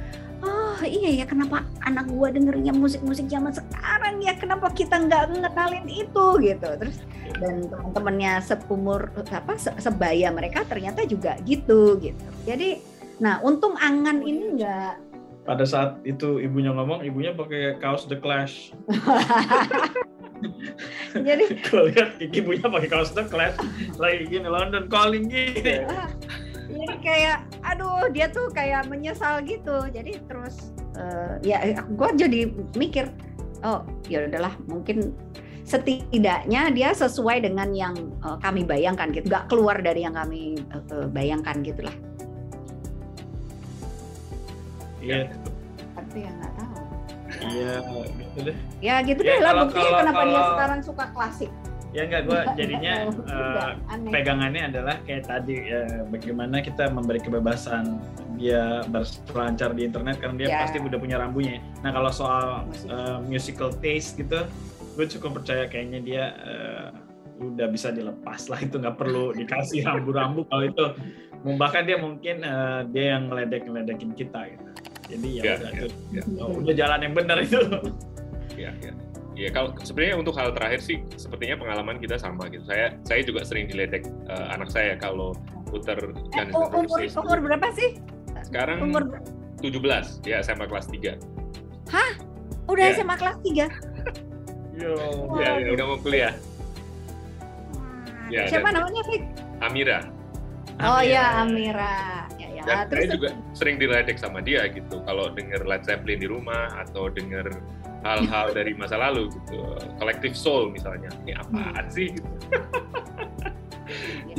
[0.41, 4.33] Oh iya ya kenapa anak gua dengernya musik-musik zaman sekarang ya?
[4.35, 6.25] Kenapa kita nggak ngenalin itu?
[6.41, 6.69] Gitu.
[6.81, 6.97] Terus
[7.37, 12.25] dan teman-temannya seumur apa sebaya mereka ternyata juga gitu gitu.
[12.43, 12.81] Jadi
[13.21, 15.11] nah untung angan ini nggak
[15.45, 18.73] pada saat itu ibunya ngomong ibunya pakai kaos The Clash
[21.27, 23.57] jadi gue lihat ibunya pakai kaos The Clash
[23.97, 25.85] lagi gini London calling gini.
[26.71, 29.85] Jadi kayak aduh dia tuh kayak menyesal gitu.
[29.91, 32.39] Jadi terus uh, ya gue jadi
[32.75, 33.11] mikir
[33.61, 35.13] oh ya udahlah mungkin
[35.67, 39.29] setidaknya dia sesuai dengan yang uh, kami bayangkan gitu.
[39.29, 41.93] Nggak keluar dari yang kami uh, bayangkan gitulah.
[45.01, 45.33] Iya.
[45.97, 46.60] Tapi ya nggak
[47.39, 47.73] iya
[48.17, 48.55] gitu deh.
[48.79, 51.51] Ya gitu ya, deh lah buktinya kenapa kalau, dia sekarang suka klasik.
[51.91, 52.93] Ya enggak gue jadinya
[53.27, 53.71] uh,
[54.07, 57.99] pegangannya adalah kayak tadi ya bagaimana kita memberi kebebasan
[58.39, 60.61] dia berselancar di internet karena dia yeah.
[60.65, 61.59] pasti udah punya rambunya.
[61.83, 64.47] Nah kalau soal uh, musical taste gitu
[64.91, 66.87] gue cukup percaya kayaknya dia uh,
[67.41, 70.85] udah bisa dilepas lah itu nggak perlu dikasih rambu-rambu kalau itu.
[71.41, 76.25] Bahkan dia mungkin uh, dia yang ngeledek ngeledekin kita gitu jadi ya, udah, yeah, yeah.
[76.39, 77.59] Oh, udah jalan yang benar itu
[78.55, 78.95] ya yeah.
[79.31, 82.67] Ya kalau sebenarnya untuk hal terakhir sih sepertinya pengalaman kita sama gitu.
[82.67, 85.33] Saya saya juga sering diledek uh, anak saya kalau
[85.71, 85.97] putar
[86.35, 87.97] dan eh, umur, umur berapa sih?
[88.43, 89.07] Sekarang umur
[89.63, 91.15] 17 ya SMA kelas 3.
[91.89, 92.11] Hah?
[92.67, 92.95] Udah ya.
[93.01, 94.77] SMA kelas 3?
[94.77, 94.93] Yo.
[95.39, 96.33] Ya, ya, udah mau kuliah.
[98.31, 99.21] Ya, Siapa dan, namanya, Fik?
[99.59, 99.99] Amira.
[100.79, 102.30] Oh iya, Amira.
[102.61, 102.85] Ya.
[102.85, 105.01] Dan Terus saya juga sering diledek sama dia gitu.
[105.05, 107.49] Kalau denger Led Zeppelin di rumah atau denger
[108.05, 111.93] hal-hal dari masa lalu gitu collective soul misalnya ini apaan hmm.
[111.93, 112.29] sih gitu.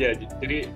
[0.00, 0.66] ya jadi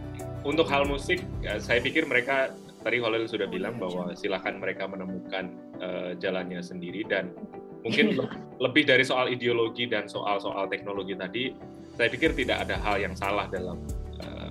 [0.47, 2.55] untuk hal musik ya, saya pikir mereka
[2.87, 5.51] tadi Holil sudah bilang bahwa silahkan mereka menemukan
[5.83, 7.35] uh, jalannya sendiri dan
[7.85, 8.27] mungkin le
[8.57, 11.53] lebih dari soal ideologi dan soal-soal teknologi tadi
[11.95, 13.79] saya pikir tidak ada hal yang salah dalam
[14.23, 14.49] uh,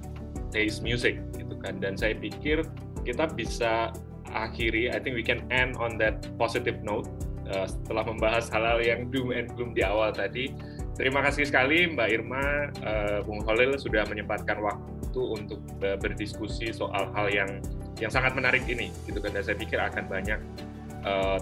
[0.53, 2.61] taste music gitu kan dan saya pikir
[3.01, 3.89] kita bisa
[4.29, 7.09] akhiri I think we can end on that positive note
[7.49, 10.53] uh, setelah membahas hal-hal yang doom and gloom di awal tadi.
[10.95, 17.11] Terima kasih sekali Mbak Irma, uh, Bung Holil sudah menyempatkan waktu untuk uh, berdiskusi soal
[17.11, 17.59] hal yang
[17.99, 19.31] yang sangat menarik ini, gitu kan.
[19.31, 20.39] Dan saya pikir akan banyak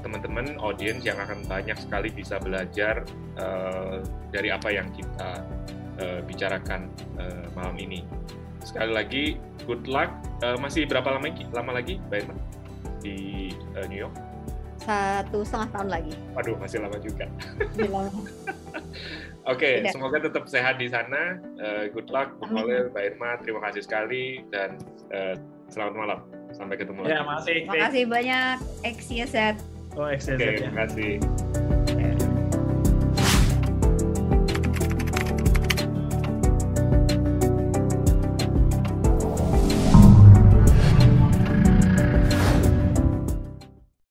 [0.03, 3.07] teman-teman uh, audiens yang akan banyak sekali bisa belajar
[3.39, 5.39] uh, dari apa yang kita
[6.03, 8.03] uh, bicarakan uh, malam ini.
[8.63, 9.23] Sekali lagi,
[9.67, 10.09] good luck.
[10.39, 12.35] Uh, masih berapa lama, lama lagi, Mbak Irma,
[13.03, 14.15] di uh, New York?
[14.83, 16.13] satu setengah tahun lagi.
[16.35, 17.25] Waduh, masih lama juga.
[19.43, 21.39] Oke, okay, semoga tetap sehat di sana.
[21.59, 23.29] Uh, good luck, Bu Khalil, Mbak Irma.
[23.43, 24.79] Terima kasih sekali dan
[25.11, 25.35] uh,
[25.67, 26.19] selamat malam.
[26.53, 27.43] Sampai ketemu ya, lagi.
[27.43, 28.55] Ya, Terima kasih banyak.
[28.85, 29.35] XYZ.
[29.99, 30.59] Oh, XYZ okay, ya.
[30.63, 31.11] Terima kasih.